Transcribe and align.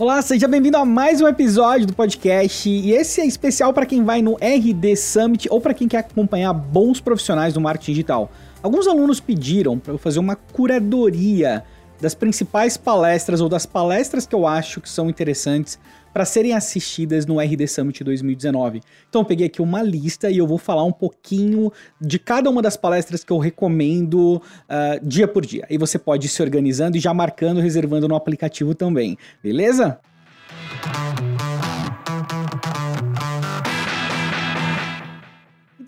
Olá, 0.00 0.22
seja 0.22 0.48
bem-vindo 0.48 0.78
a 0.78 0.84
mais 0.86 1.20
um 1.20 1.28
episódio 1.28 1.86
do 1.86 1.92
podcast. 1.92 2.66
E 2.70 2.90
esse 2.92 3.20
é 3.20 3.26
especial 3.26 3.70
para 3.74 3.84
quem 3.84 4.02
vai 4.02 4.22
no 4.22 4.34
RD 4.36 4.96
Summit 4.96 5.46
ou 5.50 5.60
para 5.60 5.74
quem 5.74 5.86
quer 5.86 5.98
acompanhar 5.98 6.54
bons 6.54 7.02
profissionais 7.02 7.52
do 7.52 7.60
marketing 7.60 7.92
digital. 7.92 8.32
Alguns 8.62 8.86
alunos 8.86 9.20
pediram 9.20 9.78
para 9.78 9.92
eu 9.92 9.98
fazer 9.98 10.18
uma 10.18 10.36
curadoria 10.36 11.62
das 12.00 12.14
principais 12.14 12.78
palestras 12.78 13.42
ou 13.42 13.48
das 13.50 13.66
palestras 13.66 14.26
que 14.26 14.34
eu 14.34 14.46
acho 14.46 14.80
que 14.80 14.88
são 14.88 15.10
interessantes 15.10 15.78
para 16.12 16.24
serem 16.24 16.52
assistidas 16.52 17.26
no 17.26 17.40
RD 17.40 17.66
Summit 17.66 18.02
2019. 18.04 18.80
Então 19.08 19.22
eu 19.22 19.24
peguei 19.24 19.46
aqui 19.46 19.62
uma 19.62 19.82
lista 19.82 20.30
e 20.30 20.38
eu 20.38 20.46
vou 20.46 20.58
falar 20.58 20.84
um 20.84 20.92
pouquinho 20.92 21.72
de 22.00 22.18
cada 22.18 22.50
uma 22.50 22.62
das 22.62 22.76
palestras 22.76 23.24
que 23.24 23.32
eu 23.32 23.38
recomendo 23.38 24.36
uh, 24.36 25.06
dia 25.06 25.28
por 25.28 25.44
dia. 25.44 25.66
E 25.70 25.78
você 25.78 25.98
pode 25.98 26.26
ir 26.26 26.30
se 26.30 26.42
organizando 26.42 26.96
e 26.96 27.00
já 27.00 27.14
marcando, 27.14 27.60
reservando 27.60 28.08
no 28.08 28.14
aplicativo 28.14 28.74
também, 28.74 29.16
beleza? 29.42 29.98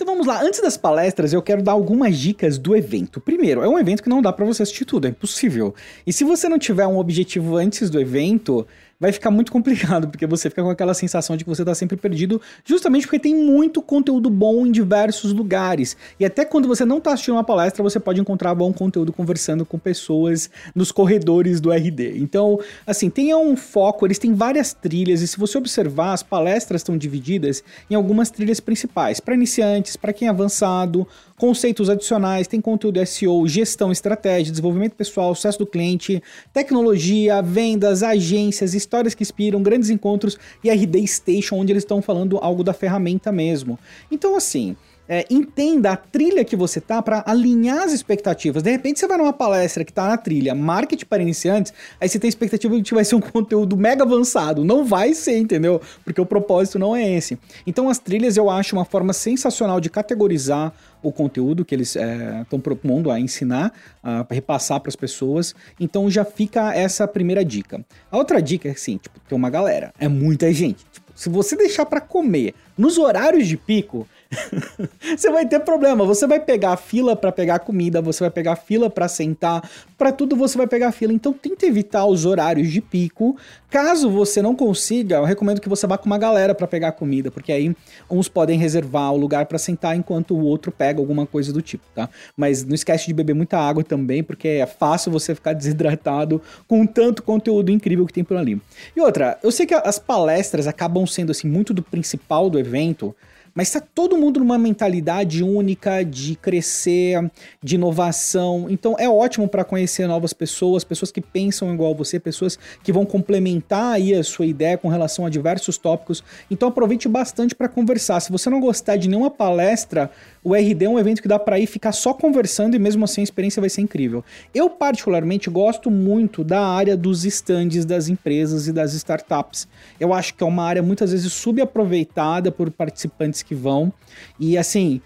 Então 0.02 0.06
vamos 0.06 0.26
lá, 0.26 0.42
antes 0.42 0.60
das 0.60 0.76
palestras 0.76 1.32
eu 1.32 1.40
quero 1.40 1.62
dar 1.62 1.72
algumas 1.72 2.18
dicas 2.18 2.58
do 2.58 2.74
evento. 2.74 3.20
Primeiro, 3.20 3.62
é 3.62 3.68
um 3.68 3.78
evento 3.78 4.02
que 4.02 4.08
não 4.08 4.20
dá 4.20 4.32
para 4.32 4.44
você 4.44 4.64
assistir 4.64 4.84
tudo, 4.84 5.06
é 5.06 5.10
impossível. 5.10 5.74
E 6.04 6.12
se 6.12 6.24
você 6.24 6.48
não 6.48 6.58
tiver 6.58 6.86
um 6.88 6.98
objetivo 6.98 7.56
antes 7.56 7.88
do 7.88 8.00
evento, 8.00 8.66
vai 9.02 9.10
ficar 9.10 9.32
muito 9.32 9.50
complicado, 9.50 10.06
porque 10.06 10.28
você 10.28 10.48
fica 10.48 10.62
com 10.62 10.70
aquela 10.70 10.94
sensação 10.94 11.36
de 11.36 11.42
que 11.42 11.50
você 11.50 11.62
está 11.62 11.74
sempre 11.74 11.96
perdido, 11.96 12.40
justamente 12.64 13.04
porque 13.04 13.18
tem 13.18 13.34
muito 13.34 13.82
conteúdo 13.82 14.30
bom 14.30 14.64
em 14.64 14.70
diversos 14.70 15.32
lugares. 15.32 15.96
E 16.20 16.24
até 16.24 16.44
quando 16.44 16.68
você 16.68 16.84
não 16.84 16.98
está 16.98 17.12
assistindo 17.12 17.34
uma 17.34 17.42
palestra, 17.42 17.82
você 17.82 17.98
pode 17.98 18.20
encontrar 18.20 18.54
bom 18.54 18.72
conteúdo 18.72 19.12
conversando 19.12 19.66
com 19.66 19.76
pessoas 19.76 20.48
nos 20.72 20.92
corredores 20.92 21.60
do 21.60 21.72
RD. 21.72 22.16
Então, 22.16 22.60
assim, 22.86 23.10
tenha 23.10 23.36
um 23.36 23.56
foco, 23.56 24.06
eles 24.06 24.20
têm 24.20 24.34
várias 24.34 24.72
trilhas, 24.72 25.20
e 25.20 25.26
se 25.26 25.36
você 25.36 25.58
observar, 25.58 26.12
as 26.12 26.22
palestras 26.22 26.82
estão 26.82 26.96
divididas 26.96 27.64
em 27.90 27.96
algumas 27.96 28.30
trilhas 28.30 28.60
principais, 28.60 29.18
para 29.18 29.34
iniciantes, 29.34 29.96
para 29.96 30.12
quem 30.12 30.28
é 30.28 30.30
avançado, 30.30 31.08
conceitos 31.42 31.90
adicionais, 31.90 32.46
tem 32.46 32.60
conteúdo 32.60 33.04
SEO, 33.04 33.48
gestão, 33.48 33.90
estratégia, 33.90 34.52
desenvolvimento 34.52 34.94
pessoal, 34.94 35.34
sucesso 35.34 35.58
do 35.58 35.66
cliente, 35.66 36.22
tecnologia, 36.52 37.42
vendas, 37.42 38.04
agências, 38.04 38.74
histórias 38.74 39.12
que 39.12 39.24
inspiram, 39.24 39.60
grandes 39.60 39.90
encontros 39.90 40.38
e 40.62 40.70
RD 40.70 41.04
Station, 41.04 41.56
onde 41.56 41.72
eles 41.72 41.82
estão 41.82 42.00
falando 42.00 42.38
algo 42.38 42.62
da 42.62 42.72
ferramenta 42.72 43.32
mesmo. 43.32 43.76
Então, 44.08 44.36
assim. 44.36 44.76
É, 45.08 45.26
entenda 45.28 45.90
a 45.90 45.96
trilha 45.96 46.44
que 46.44 46.54
você 46.54 46.80
tá 46.80 47.02
para 47.02 47.24
alinhar 47.26 47.82
as 47.82 47.92
expectativas. 47.92 48.62
De 48.62 48.70
repente 48.70 49.00
você 49.00 49.06
vai 49.06 49.18
numa 49.18 49.32
palestra 49.32 49.84
que 49.84 49.92
tá 49.92 50.06
na 50.06 50.16
trilha 50.16 50.54
marketing 50.54 51.04
para 51.04 51.20
iniciantes, 51.20 51.74
aí 52.00 52.08
você 52.08 52.20
tem 52.20 52.28
expectativa 52.28 52.74
de 52.76 52.82
que 52.82 52.94
vai 52.94 53.04
ser 53.04 53.16
um 53.16 53.20
conteúdo 53.20 53.76
mega 53.76 54.04
avançado. 54.04 54.64
Não 54.64 54.84
vai 54.84 55.12
ser, 55.12 55.38
entendeu? 55.38 55.82
Porque 56.04 56.20
o 56.20 56.24
propósito 56.24 56.78
não 56.78 56.94
é 56.94 57.10
esse. 57.10 57.36
Então 57.66 57.90
as 57.90 57.98
trilhas 57.98 58.36
eu 58.36 58.48
acho 58.48 58.76
uma 58.76 58.84
forma 58.84 59.12
sensacional 59.12 59.80
de 59.80 59.90
categorizar 59.90 60.72
o 61.02 61.12
conteúdo 61.12 61.64
que 61.64 61.74
eles 61.74 61.96
estão 61.96 62.58
é, 62.58 62.62
propondo 62.62 63.10
a 63.10 63.18
ensinar, 63.18 63.72
a 64.02 64.26
repassar 64.30 64.80
para 64.80 64.88
as 64.88 64.96
pessoas. 64.96 65.54
Então 65.78 66.10
já 66.10 66.24
fica 66.24 66.74
essa 66.74 67.06
primeira 67.08 67.44
dica. 67.44 67.84
A 68.10 68.16
outra 68.16 68.40
dica 68.40 68.68
é 68.68 68.72
assim, 68.72 68.96
tipo, 68.96 69.18
tem 69.28 69.36
uma 69.36 69.50
galera, 69.50 69.92
é 69.98 70.08
muita 70.08 70.52
gente. 70.52 70.84
Tipo, 70.92 71.12
se 71.14 71.28
você 71.28 71.56
deixar 71.56 71.86
para 71.86 72.00
comer 72.00 72.54
nos 72.76 72.98
horários 72.98 73.46
de 73.46 73.56
pico, 73.56 74.06
você 75.16 75.30
vai 75.30 75.46
ter 75.46 75.60
problema. 75.60 76.04
Você 76.04 76.26
vai 76.26 76.40
pegar 76.40 76.76
fila 76.76 77.14
para 77.14 77.32
pegar 77.32 77.58
comida, 77.60 78.00
você 78.00 78.24
vai 78.24 78.30
pegar 78.30 78.56
fila 78.56 78.88
para 78.88 79.08
sentar, 79.08 79.68
para 79.96 80.12
tudo 80.12 80.36
você 80.36 80.56
vai 80.56 80.66
pegar 80.66 80.92
fila. 80.92 81.12
Então 81.12 81.32
tenta 81.32 81.66
evitar 81.66 82.06
os 82.06 82.24
horários 82.24 82.70
de 82.70 82.80
pico. 82.80 83.36
Caso 83.70 84.10
você 84.10 84.42
não 84.42 84.54
consiga, 84.54 85.16
eu 85.16 85.24
recomendo 85.24 85.60
que 85.60 85.68
você 85.68 85.86
vá 85.86 85.96
com 85.96 86.04
uma 86.04 86.18
galera 86.18 86.54
para 86.54 86.66
pegar 86.66 86.92
comida, 86.92 87.30
porque 87.30 87.50
aí 87.50 87.74
uns 88.10 88.28
podem 88.28 88.58
reservar 88.58 89.12
o 89.12 89.16
lugar 89.16 89.46
para 89.46 89.56
sentar 89.58 89.96
enquanto 89.96 90.34
o 90.34 90.44
outro 90.44 90.70
pega 90.70 91.00
alguma 91.00 91.24
coisa 91.26 91.52
do 91.52 91.62
tipo, 91.62 91.84
tá? 91.94 92.08
Mas 92.36 92.62
não 92.64 92.74
esquece 92.74 93.06
de 93.06 93.14
beber 93.14 93.34
muita 93.34 93.58
água 93.58 93.82
também, 93.82 94.22
porque 94.22 94.46
é 94.46 94.66
fácil 94.66 95.10
você 95.10 95.34
ficar 95.34 95.52
desidratado 95.54 96.40
com 96.68 96.86
tanto 96.86 97.22
conteúdo 97.22 97.70
incrível 97.70 98.04
que 98.04 98.12
tem 98.12 98.22
por 98.24 98.36
ali. 98.36 98.60
E 98.94 99.00
outra, 99.00 99.38
eu 99.42 99.50
sei 99.50 99.64
que 99.64 99.74
as 99.74 99.98
palestras 99.98 100.66
acabam 100.66 101.06
sendo 101.06 101.32
assim 101.32 101.48
muito 101.48 101.72
do 101.72 101.82
principal 101.82 102.50
do 102.50 102.58
evento, 102.58 103.14
mas 103.54 103.68
está 103.68 103.80
todo 103.80 104.16
mundo 104.16 104.40
numa 104.40 104.58
mentalidade 104.58 105.42
única 105.42 106.02
de 106.02 106.36
crescer, 106.36 107.30
de 107.62 107.74
inovação. 107.74 108.66
Então 108.70 108.96
é 108.98 109.08
ótimo 109.08 109.46
para 109.48 109.64
conhecer 109.64 110.06
novas 110.06 110.32
pessoas, 110.32 110.84
pessoas 110.84 111.10
que 111.10 111.20
pensam 111.20 111.72
igual 111.72 111.94
você, 111.94 112.18
pessoas 112.18 112.58
que 112.82 112.92
vão 112.92 113.04
complementar 113.04 113.94
aí 113.94 114.14
a 114.14 114.24
sua 114.24 114.46
ideia 114.46 114.78
com 114.78 114.88
relação 114.88 115.26
a 115.26 115.30
diversos 115.30 115.76
tópicos. 115.76 116.24
Então 116.50 116.68
aproveite 116.68 117.08
bastante 117.08 117.54
para 117.54 117.68
conversar. 117.68 118.20
Se 118.20 118.32
você 118.32 118.48
não 118.48 118.60
gostar 118.60 118.96
de 118.96 119.08
nenhuma 119.08 119.30
palestra, 119.30 120.10
o 120.44 120.54
RD 120.54 120.84
é 120.84 120.88
um 120.88 120.98
evento 120.98 121.22
que 121.22 121.28
dá 121.28 121.38
para 121.38 121.58
ir 121.58 121.66
ficar 121.66 121.92
só 121.92 122.12
conversando 122.12 122.74
e 122.74 122.78
mesmo 122.78 123.04
assim 123.04 123.20
a 123.20 123.24
experiência 123.24 123.60
vai 123.60 123.70
ser 123.70 123.80
incrível. 123.80 124.24
Eu 124.52 124.68
particularmente 124.68 125.48
gosto 125.48 125.90
muito 125.90 126.42
da 126.42 126.66
área 126.66 126.96
dos 126.96 127.24
estandes 127.24 127.84
das 127.84 128.08
empresas 128.08 128.66
e 128.66 128.72
das 128.72 128.92
startups. 128.94 129.68
Eu 130.00 130.12
acho 130.12 130.34
que 130.34 130.42
é 130.42 130.46
uma 130.46 130.64
área 130.64 130.82
muitas 130.82 131.12
vezes 131.12 131.32
subaproveitada 131.32 132.50
por 132.50 132.70
participantes 132.70 133.42
que 133.42 133.54
vão. 133.54 133.92
E 134.38 134.58
assim, 134.58 135.00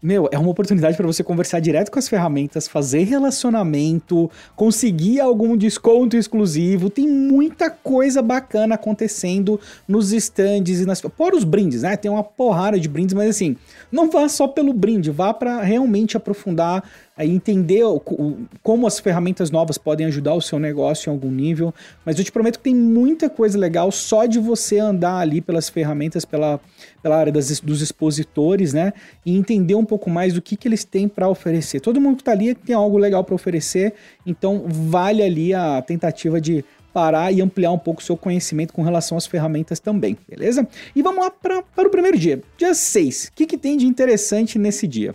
meu, 0.00 0.28
é 0.30 0.38
uma 0.38 0.50
oportunidade 0.50 0.96
para 0.96 1.06
você 1.06 1.24
conversar 1.24 1.58
direto 1.58 1.90
com 1.90 1.98
as 1.98 2.08
ferramentas, 2.08 2.68
fazer 2.68 3.02
relacionamento, 3.02 4.30
conseguir 4.54 5.18
algum 5.18 5.56
desconto 5.56 6.16
exclusivo. 6.16 6.88
Tem 6.88 7.08
muita 7.08 7.68
coisa 7.68 8.22
bacana 8.22 8.76
acontecendo 8.76 9.58
nos 9.88 10.12
stands 10.12 10.78
e 10.78 10.86
nas. 10.86 11.00
Fora 11.00 11.36
os 11.36 11.42
brindes, 11.42 11.82
né? 11.82 11.96
Tem 11.96 12.08
uma 12.08 12.22
porrada 12.22 12.78
de 12.78 12.88
brindes, 12.88 13.12
mas 13.12 13.30
assim, 13.30 13.56
não 13.90 14.08
vá 14.08 14.28
só 14.28 14.46
pelo 14.46 14.72
brinde, 14.72 15.10
vá 15.10 15.34
para 15.34 15.60
realmente 15.62 16.16
aprofundar 16.16 16.84
entender 17.18 17.84
o, 17.84 17.96
o, 17.96 18.38
como 18.62 18.86
as 18.86 18.98
ferramentas 18.98 19.50
novas 19.50 19.76
podem 19.76 20.06
ajudar 20.06 20.34
o 20.34 20.40
seu 20.40 20.58
negócio 20.58 21.10
em 21.10 21.12
algum 21.12 21.30
nível. 21.30 21.74
Mas 22.04 22.18
eu 22.18 22.24
te 22.24 22.32
prometo 22.32 22.58
que 22.58 22.64
tem 22.64 22.74
muita 22.74 23.28
coisa 23.28 23.58
legal 23.58 23.90
só 23.92 24.24
de 24.24 24.38
você 24.38 24.78
andar 24.78 25.18
ali 25.18 25.40
pelas 25.40 25.68
ferramentas, 25.68 26.24
pela, 26.24 26.58
pela 27.02 27.16
área 27.16 27.32
das, 27.32 27.60
dos 27.60 27.82
expositores, 27.82 28.72
né? 28.72 28.92
E 29.26 29.36
entender 29.36 29.74
um 29.74 29.84
pouco 29.84 30.08
mais 30.08 30.32
do 30.32 30.40
que, 30.40 30.56
que 30.56 30.66
eles 30.66 30.84
têm 30.84 31.06
para 31.06 31.28
oferecer. 31.28 31.80
Todo 31.80 32.00
mundo 32.00 32.16
que 32.16 32.22
está 32.22 32.32
ali 32.32 32.54
tem 32.54 32.74
algo 32.74 32.96
legal 32.96 33.22
para 33.24 33.34
oferecer, 33.34 33.92
então 34.26 34.64
vale 34.66 35.22
ali 35.22 35.52
a 35.52 35.82
tentativa 35.82 36.40
de 36.40 36.64
parar 36.92 37.32
e 37.32 37.40
ampliar 37.40 37.72
um 37.72 37.78
pouco 37.78 38.00
o 38.00 38.04
seu 38.04 38.16
conhecimento 38.16 38.72
com 38.72 38.82
relação 38.82 39.16
às 39.16 39.26
ferramentas 39.26 39.80
também, 39.80 40.16
beleza? 40.28 40.66
E 40.94 41.02
vamos 41.02 41.24
lá 41.24 41.30
para 41.30 41.86
o 41.86 41.90
primeiro 41.90 42.18
dia, 42.18 42.42
dia 42.56 42.74
6. 42.74 43.28
O 43.28 43.32
que, 43.32 43.46
que 43.46 43.56
tem 43.56 43.76
de 43.76 43.86
interessante 43.86 44.58
nesse 44.58 44.86
dia? 44.86 45.14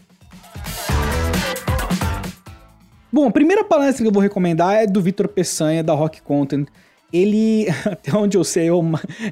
Bom, 3.12 3.26
a 3.28 3.32
primeira 3.32 3.64
palestra 3.64 4.04
que 4.04 4.08
eu 4.10 4.14
vou 4.14 4.22
recomendar 4.22 4.76
é 4.76 4.86
do 4.86 5.02
Vitor 5.02 5.30
Peçanha, 5.30 5.82
da 5.82 5.94
Rock 5.94 6.22
Content. 6.22 6.68
Ele, 7.12 7.66
até 7.90 8.14
onde 8.16 8.38
eu 8.38 8.44
sei, 8.44 8.68
é, 8.68 8.72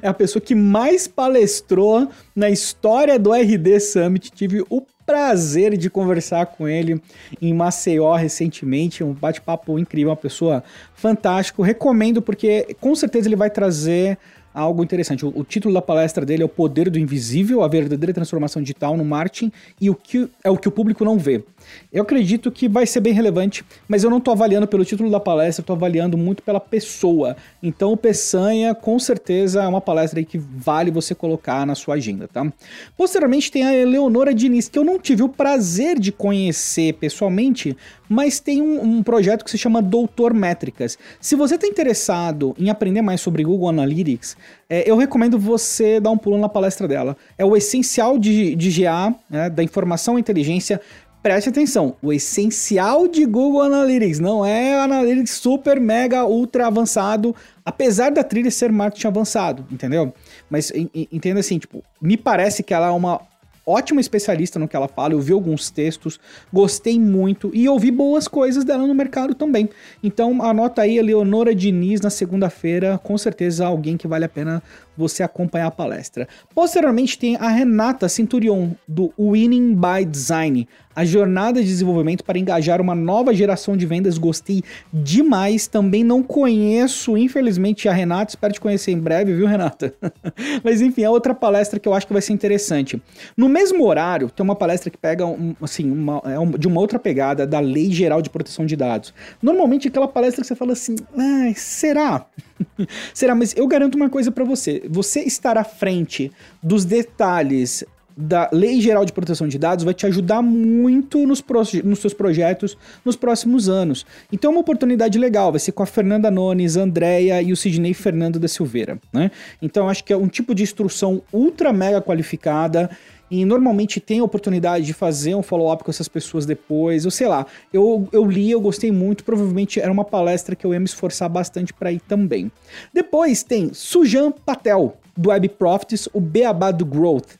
é 0.00 0.08
a 0.08 0.14
pessoa 0.14 0.40
que 0.40 0.54
mais 0.54 1.06
palestrou 1.06 2.08
na 2.34 2.48
história 2.48 3.18
do 3.18 3.34
RD 3.34 3.78
Summit. 3.80 4.30
Tive 4.30 4.64
o 4.70 4.80
prazer 5.04 5.76
de 5.76 5.90
conversar 5.90 6.46
com 6.46 6.66
ele 6.66 7.00
em 7.40 7.52
Maceió 7.52 8.16
recentemente, 8.16 9.04
um 9.04 9.12
bate-papo 9.12 9.78
incrível, 9.78 10.10
uma 10.10 10.16
pessoa 10.16 10.64
fantástica. 10.94 11.62
Recomendo 11.62 12.22
porque 12.22 12.74
com 12.80 12.94
certeza 12.94 13.28
ele 13.28 13.36
vai 13.36 13.50
trazer 13.50 14.18
algo 14.56 14.82
interessante. 14.82 15.24
O, 15.26 15.32
o, 15.34 15.44
título 15.44 15.74
da 15.74 15.82
palestra 15.82 16.24
dele 16.24 16.42
é 16.42 16.46
O 16.46 16.48
Poder 16.48 16.88
do 16.88 16.98
Invisível, 16.98 17.62
a 17.62 17.68
verdadeira 17.68 18.12
transformação 18.12 18.62
digital 18.62 18.96
no 18.96 19.04
marketing 19.04 19.52
e 19.80 19.90
o 19.90 19.94
que 19.94 20.28
é 20.42 20.50
o 20.50 20.56
que 20.56 20.66
o 20.66 20.70
público 20.70 21.04
não 21.04 21.18
vê. 21.18 21.44
Eu 21.92 22.02
acredito 22.02 22.50
que 22.50 22.68
vai 22.68 22.86
ser 22.86 23.00
bem 23.00 23.12
relevante, 23.12 23.64
mas 23.88 24.04
eu 24.04 24.10
não 24.10 24.18
estou 24.18 24.32
avaliando 24.32 24.66
pelo 24.66 24.84
título 24.84 25.10
da 25.10 25.20
palestra, 25.20 25.62
estou 25.62 25.76
avaliando 25.76 26.16
muito 26.16 26.42
pela 26.42 26.60
pessoa. 26.60 27.36
Então 27.62 27.92
o 27.92 27.96
Peçanha, 27.96 28.74
com 28.74 28.98
certeza, 28.98 29.62
é 29.62 29.68
uma 29.68 29.80
palestra 29.80 30.22
que 30.22 30.38
vale 30.38 30.90
você 30.90 31.14
colocar 31.14 31.66
na 31.66 31.74
sua 31.74 31.96
agenda, 31.96 32.28
tá? 32.28 32.50
Posteriormente 32.96 33.50
tem 33.50 33.64
a 33.64 33.74
Eleonora 33.74 34.32
Diniz, 34.32 34.68
que 34.68 34.78
eu 34.78 34.84
não 34.84 34.98
tive 34.98 35.22
o 35.22 35.28
prazer 35.28 35.98
de 35.98 36.12
conhecer 36.12 36.94
pessoalmente, 36.94 37.76
mas 38.08 38.40
tem 38.40 38.62
um, 38.62 38.82
um 38.82 39.02
projeto 39.02 39.44
que 39.44 39.50
se 39.50 39.58
chama 39.58 39.82
Doutor 39.82 40.32
Métricas. 40.34 40.98
Se 41.20 41.36
você 41.36 41.56
está 41.56 41.66
interessado 41.66 42.54
em 42.58 42.70
aprender 42.70 43.02
mais 43.02 43.20
sobre 43.20 43.44
Google 43.44 43.68
Analytics, 43.68 44.36
é, 44.68 44.88
eu 44.90 44.96
recomendo 44.96 45.38
você 45.38 46.00
dar 46.00 46.10
um 46.10 46.18
pulo 46.18 46.38
na 46.38 46.48
palestra 46.48 46.88
dela. 46.88 47.16
É 47.36 47.44
o 47.44 47.56
essencial 47.56 48.18
de, 48.18 48.54
de 48.54 48.82
GA, 48.82 49.14
né, 49.28 49.50
da 49.50 49.62
informação 49.62 50.16
e 50.16 50.20
inteligência 50.20 50.80
preste 51.26 51.48
atenção, 51.48 51.96
o 52.00 52.12
essencial 52.12 53.08
de 53.08 53.26
Google 53.26 53.62
Analytics 53.62 54.20
não 54.20 54.46
é 54.46 54.78
Analytics 54.78 55.32
super, 55.32 55.80
mega, 55.80 56.24
ultra 56.24 56.68
avançado, 56.68 57.34
apesar 57.64 58.12
da 58.12 58.22
trilha 58.22 58.48
ser 58.48 58.70
marketing 58.70 59.08
avançado, 59.08 59.66
entendeu? 59.68 60.14
Mas 60.48 60.72
entenda 61.10 61.40
assim, 61.40 61.58
tipo, 61.58 61.82
me 62.00 62.16
parece 62.16 62.62
que 62.62 62.72
ela 62.72 62.86
é 62.86 62.90
uma 62.90 63.20
ótima 63.66 64.00
especialista 64.00 64.58
no 64.58 64.68
que 64.68 64.76
ela 64.76 64.86
fala, 64.86 65.12
eu 65.12 65.20
vi 65.20 65.32
alguns 65.32 65.70
textos, 65.70 66.20
gostei 66.52 67.00
muito 67.00 67.50
e 67.52 67.68
ouvi 67.68 67.90
boas 67.90 68.28
coisas 68.28 68.64
dela 68.64 68.86
no 68.86 68.94
mercado 68.94 69.34
também. 69.34 69.68
Então 70.02 70.40
anota 70.40 70.82
aí 70.82 70.98
a 70.98 71.02
Leonora 71.02 71.52
Diniz 71.54 72.00
na 72.00 72.10
segunda-feira, 72.10 72.98
com 73.02 73.18
certeza 73.18 73.66
alguém 73.66 73.96
que 73.96 74.06
vale 74.06 74.24
a 74.24 74.28
pena 74.28 74.62
você 74.96 75.22
acompanhar 75.22 75.66
a 75.66 75.70
palestra. 75.70 76.28
Posteriormente 76.54 77.18
tem 77.18 77.36
a 77.36 77.48
Renata 77.48 78.08
Centurion, 78.08 78.70
do 78.86 79.12
Winning 79.18 79.74
by 79.74 80.04
Design, 80.04 80.66
a 80.96 81.04
jornada 81.04 81.60
de 81.60 81.68
desenvolvimento 81.68 82.24
para 82.24 82.38
engajar 82.38 82.80
uma 82.80 82.94
nova 82.94 83.34
geração 83.34 83.76
de 83.76 83.84
vendas. 83.84 84.16
Gostei 84.16 84.62
demais. 84.90 85.66
Também 85.66 86.02
não 86.02 86.22
conheço, 86.22 87.18
infelizmente, 87.18 87.86
a 87.86 87.92
Renata. 87.92 88.30
Espero 88.30 88.54
te 88.54 88.60
conhecer 88.60 88.92
em 88.92 88.98
breve, 88.98 89.34
viu, 89.34 89.46
Renata? 89.46 89.92
Mas 90.64 90.80
enfim, 90.80 91.02
é 91.02 91.10
outra 91.10 91.34
palestra 91.34 91.78
que 91.78 91.86
eu 91.86 91.92
acho 91.92 92.06
que 92.06 92.14
vai 92.14 92.22
ser 92.22 92.32
interessante. 92.32 93.00
No 93.36 93.46
mesmo 93.46 93.84
horário, 93.84 94.30
tem 94.30 94.42
uma 94.42 94.56
palestra 94.56 94.90
que 94.90 94.96
pega 94.96 95.26
um, 95.26 95.54
assim, 95.60 95.90
uma, 95.90 96.22
é 96.24 96.58
de 96.58 96.66
uma 96.66 96.80
outra 96.80 96.98
pegada 96.98 97.46
da 97.46 97.60
Lei 97.60 97.92
Geral 97.92 98.22
de 98.22 98.30
Proteção 98.30 98.64
de 98.64 98.74
Dados. 98.74 99.12
Normalmente 99.42 99.88
aquela 99.88 100.08
palestra 100.08 100.40
que 100.40 100.48
você 100.48 100.54
fala 100.54 100.72
assim, 100.72 100.96
ah, 101.14 101.52
será? 101.54 102.26
será? 103.12 103.34
Mas 103.34 103.54
eu 103.54 103.66
garanto 103.66 103.96
uma 103.96 104.08
coisa 104.08 104.30
para 104.30 104.44
você. 104.44 104.82
Você 104.88 105.20
estar 105.20 105.56
à 105.58 105.64
frente 105.64 106.30
dos 106.62 106.84
detalhes 106.84 107.84
da 108.16 108.48
Lei 108.50 108.80
Geral 108.80 109.04
de 109.04 109.12
Proteção 109.12 109.46
de 109.46 109.58
Dados 109.58 109.84
vai 109.84 109.92
te 109.92 110.06
ajudar 110.06 110.40
muito 110.40 111.26
nos, 111.26 111.44
nos 111.84 111.98
seus 111.98 112.14
projetos 112.14 112.76
nos 113.04 113.14
próximos 113.14 113.68
anos. 113.68 114.06
Então 114.32 114.50
é 114.50 114.54
uma 114.54 114.60
oportunidade 114.60 115.18
legal, 115.18 115.52
vai 115.52 115.60
ser 115.60 115.72
com 115.72 115.82
a 115.82 115.86
Fernanda 115.86 116.30
Nones, 116.30 116.78
a 116.78 116.82
Andrea 116.82 117.42
e 117.42 117.52
o 117.52 117.56
Sidney 117.56 117.92
Fernando 117.92 118.38
da 118.38 118.48
Silveira, 118.48 118.98
né? 119.12 119.30
Então 119.60 119.88
acho 119.88 120.02
que 120.02 120.12
é 120.12 120.16
um 120.16 120.28
tipo 120.28 120.54
de 120.54 120.62
instrução 120.62 121.20
ultra 121.30 121.74
mega 121.74 122.00
qualificada 122.00 122.88
e 123.30 123.44
normalmente 123.44 124.00
tem 124.00 124.20
a 124.20 124.24
oportunidade 124.24 124.86
de 124.86 124.92
fazer 124.92 125.34
um 125.34 125.42
follow-up 125.42 125.82
com 125.82 125.90
essas 125.90 126.08
pessoas 126.08 126.46
depois, 126.46 127.04
eu 127.04 127.10
sei 127.10 127.26
lá, 127.26 127.46
eu, 127.72 128.08
eu 128.12 128.24
li, 128.24 128.50
eu 128.50 128.60
gostei 128.60 128.92
muito, 128.92 129.24
provavelmente 129.24 129.80
era 129.80 129.90
uma 129.90 130.04
palestra 130.04 130.54
que 130.54 130.64
eu 130.64 130.72
ia 130.72 130.80
me 130.80 130.86
esforçar 130.86 131.28
bastante 131.28 131.72
para 131.72 131.90
ir 131.90 132.00
também. 132.00 132.50
Depois 132.92 133.42
tem 133.42 133.72
Sujan 133.72 134.30
Patel, 134.30 134.96
do 135.16 135.30
Web 135.30 135.48
Profits, 135.50 136.08
o 136.12 136.20
Beabá 136.20 136.70
do 136.70 136.84
Growth. 136.84 137.38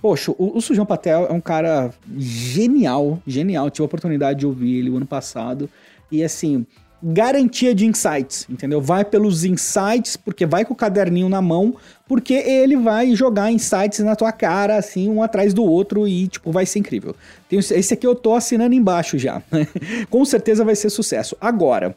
Poxa, 0.00 0.30
o, 0.38 0.56
o 0.56 0.60
Sujão 0.60 0.86
Patel 0.86 1.26
é 1.28 1.32
um 1.32 1.40
cara 1.40 1.90
genial, 2.16 3.20
genial. 3.26 3.68
Tive 3.68 3.82
a 3.82 3.86
oportunidade 3.86 4.38
de 4.38 4.46
ouvir 4.46 4.78
ele 4.78 4.90
o 4.90 4.96
ano 4.96 5.06
passado. 5.06 5.68
E 6.10 6.22
assim, 6.22 6.64
garantia 7.02 7.74
de 7.74 7.86
insights, 7.86 8.46
entendeu? 8.50 8.80
Vai 8.80 9.04
pelos 9.04 9.44
insights, 9.44 10.16
porque 10.16 10.44
vai 10.44 10.64
com 10.64 10.72
o 10.72 10.76
caderninho 10.76 11.28
na 11.28 11.40
mão, 11.40 11.76
porque 12.06 12.34
ele 12.34 12.76
vai 12.76 13.14
jogar 13.14 13.52
insights 13.52 14.00
na 14.00 14.16
tua 14.16 14.32
cara, 14.32 14.76
assim, 14.76 15.08
um 15.08 15.22
atrás 15.22 15.54
do 15.54 15.62
outro, 15.64 16.08
e, 16.08 16.26
tipo, 16.26 16.50
vai 16.50 16.66
ser 16.66 16.80
incrível. 16.80 17.14
Tem, 17.48 17.58
esse 17.58 17.94
aqui 17.94 18.06
eu 18.06 18.14
tô 18.14 18.34
assinando 18.34 18.74
embaixo 18.74 19.16
já. 19.18 19.42
com 20.10 20.24
certeza 20.24 20.64
vai 20.64 20.74
ser 20.74 20.90
sucesso. 20.90 21.36
Agora, 21.40 21.96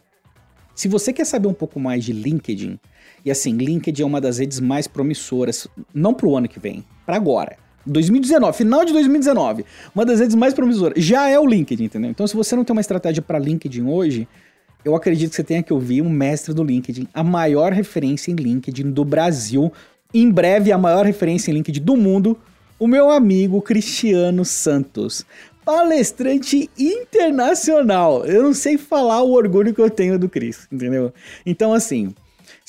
se 0.75 0.88
você 0.88 1.12
quer 1.12 1.25
saber 1.25 1.48
um 1.48 1.53
pouco 1.53 1.80
mais 1.80 2.03
de 2.03 2.13
LinkedIn, 2.13 2.80
e 3.25 3.31
assim, 3.31 3.53
LinkedIn 3.53 4.03
é 4.03 4.06
uma 4.06 4.21
das 4.21 4.38
redes 4.38 4.59
mais 4.59 4.88
promissoras, 4.88 5.68
não 5.94 6.13
pro 6.13 6.36
ano 6.36 6.48
que 6.48 6.59
vem, 6.59 6.86
para 7.06 7.15
agora. 7.15 7.57
2019, 7.86 8.56
final 8.56 8.86
de 8.86 8.94
2019, 8.94 9.65
uma 9.95 10.06
das 10.06 10.19
redes 10.19 10.36
mais 10.36 10.53
promissoras, 10.53 11.03
já 11.03 11.27
é 11.27 11.39
o 11.39 11.45
LinkedIn, 11.45 11.86
entendeu? 11.86 12.12
Então, 12.12 12.27
se 12.27 12.36
você 12.36 12.56
não 12.56 12.63
tem 12.63 12.74
uma 12.74 12.81
estratégia 12.81 13.24
para 13.24 13.39
LinkedIn 13.39 13.83
hoje, 13.88 14.27
eu 14.83 14.95
acredito 14.95 15.29
que 15.29 15.35
você 15.35 15.43
tenha 15.43 15.63
que 15.63 15.73
ouvir 15.73 16.01
um 16.01 16.09
mestre 16.09 16.53
do 16.53 16.63
LinkedIn, 16.63 17.07
a 17.13 17.23
maior 17.23 17.71
referência 17.71 18.31
em 18.31 18.35
LinkedIn 18.35 18.91
do 18.91 19.05
Brasil, 19.05 19.71
em 20.13 20.29
breve 20.29 20.71
a 20.71 20.77
maior 20.77 21.05
referência 21.05 21.51
em 21.51 21.55
LinkedIn 21.55 21.81
do 21.81 21.95
mundo, 21.95 22.37
o 22.79 22.87
meu 22.87 23.11
amigo 23.11 23.61
Cristiano 23.61 24.43
Santos, 24.43 25.25
palestrante 25.63 26.69
internacional. 26.77 28.25
Eu 28.25 28.43
não 28.43 28.53
sei 28.53 28.77
falar 28.77 29.21
o 29.21 29.33
orgulho 29.33 29.73
que 29.73 29.81
eu 29.81 29.89
tenho 29.89 30.17
do 30.17 30.27
Cris, 30.27 30.67
entendeu? 30.71 31.13
Então, 31.45 31.73
assim, 31.73 32.13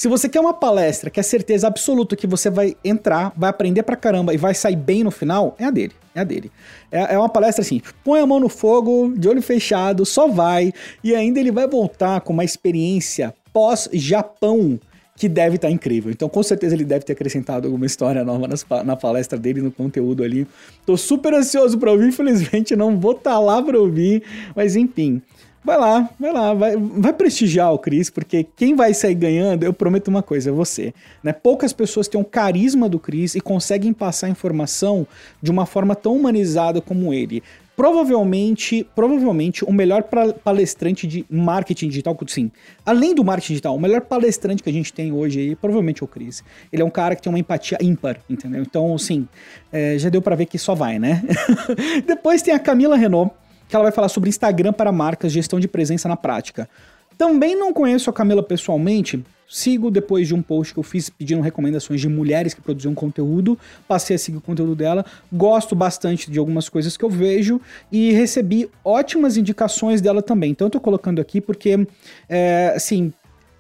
se 0.03 0.09
você 0.09 0.29
quer 0.29 0.41
uma 0.41 0.53
palestra 0.53 1.09
que 1.09 1.21
é 1.21 1.23
certeza 1.23 1.69
absoluta 1.69 2.17
que 2.17 2.27
você 2.27 2.51
vai 2.51 2.77
entrar, 2.85 3.33
vai 3.37 3.49
aprender 3.49 3.85
pra 3.85 3.95
caramba 3.95 4.35
e 4.35 4.37
vai 4.37 4.53
sair 4.53 4.75
bem 4.75 5.05
no 5.05 5.13
final, 5.13 5.55
é 5.61 5.65
a 5.65 5.71
dele. 5.71 5.93
É 6.13 6.23
a 6.23 6.25
dele. 6.25 6.51
É, 6.91 7.15
é 7.15 7.17
uma 7.17 7.29
palestra 7.29 7.63
assim: 7.63 7.81
põe 8.03 8.19
a 8.19 8.27
mão 8.27 8.41
no 8.41 8.49
fogo, 8.49 9.15
de 9.17 9.29
olho 9.29 9.41
fechado, 9.41 10.05
só 10.05 10.27
vai. 10.27 10.73
E 11.05 11.15
ainda 11.15 11.39
ele 11.39 11.53
vai 11.53 11.69
voltar 11.69 12.21
com 12.23 12.33
uma 12.33 12.43
experiência 12.43 13.33
pós-Japão 13.53 14.81
que 15.15 15.29
deve 15.29 15.55
estar 15.55 15.69
tá 15.69 15.73
incrível. 15.73 16.11
Então, 16.11 16.29
com 16.29 16.43
certeza, 16.43 16.75
ele 16.75 16.85
deve 16.85 17.05
ter 17.05 17.13
acrescentado 17.13 17.69
alguma 17.69 17.87
história 17.87 18.25
nova 18.25 18.49
nas, 18.49 18.67
na 18.85 18.97
palestra 18.97 19.39
dele, 19.39 19.63
no 19.63 19.71
conteúdo 19.71 20.25
ali. 20.25 20.49
Tô 20.85 20.97
super 20.97 21.33
ansioso 21.33 21.79
para 21.79 21.93
ouvir, 21.93 22.09
infelizmente 22.09 22.75
não 22.75 22.99
vou 22.99 23.13
estar 23.13 23.35
tá 23.35 23.39
lá 23.39 23.63
para 23.63 23.79
ouvir, 23.79 24.25
mas 24.57 24.75
enfim. 24.75 25.23
Vai 25.65 25.79
lá, 25.79 26.11
vai 26.19 26.33
lá, 26.33 26.55
vai, 26.55 26.77
vai 26.77 27.13
prestigiar 27.13 27.73
o 27.73 27.79
Chris, 27.79 28.11
porque 28.11 28.45
quem 28.57 28.75
vai 28.75 28.93
sair 28.93 29.15
ganhando, 29.15 29.63
eu 29.63 29.73
prometo 29.73 30.09
uma 30.09 30.23
coisa, 30.23 30.51
é 30.51 30.53
você. 30.53 30.93
Né? 31.23 31.33
Poucas 31.33 31.73
pessoas 31.73 32.09
têm 32.09 32.21
o 32.21 32.25
carisma 32.25 32.89
do 32.89 32.99
Chris 32.99 33.37
e 33.37 33.41
conseguem 33.41 33.93
passar 33.93 34.29
informação 34.29 35.07
de 35.41 35.53
uma 35.53 35.65
forma 35.65 35.95
tão 35.95 36.17
humanizada 36.17 36.81
como 36.81 37.15
ele. 37.15 37.45
Provavelmente, 37.77 38.87
provavelmente 38.95 39.65
o 39.65 39.73
melhor 39.73 40.03
palestrante 40.45 41.07
de 41.07 41.25
marketing 41.31 41.89
digital, 41.89 42.19
sim. 42.27 42.51
Além 42.85 43.15
do 43.15 43.25
marketing 43.25 43.55
digital, 43.55 43.75
o 43.75 43.81
melhor 43.81 44.03
palestrante 44.03 44.63
que 44.63 44.69
a 44.69 44.73
gente 44.73 44.93
tem 44.93 45.11
hoje 45.11 45.41
aí, 45.41 45.57
provavelmente 45.57 46.03
é 46.03 46.05
o 46.05 46.09
Chris. 46.09 46.45
Ele 46.73 46.83
é 46.83 46.85
um 46.85 46.91
cara 46.91 47.17
que 47.17 47.23
tem 47.23 47.33
uma 47.33 47.39
empatia 47.39 47.79
ímpar, 47.81 48.19
entendeu? 48.29 48.63
Então, 48.63 48.95
assim, 48.95 49.27
é, 49.73 49.97
já 49.97 50.11
deu 50.11 50.21
para 50.21 50.37
ver 50.37 50.47
que 50.47 50.59
só 50.59 50.75
vai, 50.75 50.99
né? 50.99 51.23
Depois 52.07 52.43
tem 52.43 52.53
a 52.53 52.59
Camila 52.59 52.97
Renault 52.97 53.33
que 53.73 53.77
ela 53.77 53.85
vai 53.85 53.93
falar 53.93 54.11
sobre 54.11 54.29
Instagram 54.29 54.75
para 54.75 54.93
marcas, 54.93 55.33
gestão 55.33 55.59
de 55.59 55.67
presença 55.67 56.07
na 56.07 56.17
prática. 56.17 56.69
Também 57.17 57.57
não 57.57 57.73
conheço 57.73 58.11
a 58.11 58.13
Camila 58.13 58.43
pessoalmente, 58.43 59.25
sigo 59.49 59.91
depois 59.91 60.29
de 60.29 60.35
um 60.35 60.43
post 60.43 60.75
que 60.75 60.79
eu 60.79 60.83
fiz 60.83 61.09
pedindo 61.09 61.41
recomendações 61.41 61.99
de 61.99 62.07
mulheres 62.07 62.53
que 62.53 62.61
produziam 62.61 62.95
conteúdo, 62.95 63.59
passei 63.89 64.17
a 64.17 64.19
seguir 64.19 64.37
o 64.37 64.41
conteúdo 64.43 64.75
dela, 64.75 65.07
gosto 65.33 65.75
bastante 65.75 66.31
de 66.31 66.39
algumas 66.39 66.69
coisas 66.69 66.99
que 66.99 67.05
eu 67.05 67.09
vejo 67.09 67.61
e 67.91 68.13
recebi 68.13 68.69
ótimas 68.85 69.39
indicações 69.39 70.03
dela 70.03 70.21
também. 70.21 70.51
Então 70.51 70.67
eu 70.67 70.71
tô 70.71 70.81
colocando 70.81 71.19
aqui 71.19 71.41
porque, 71.41 71.87
é, 72.29 72.75
assim, 72.77 73.11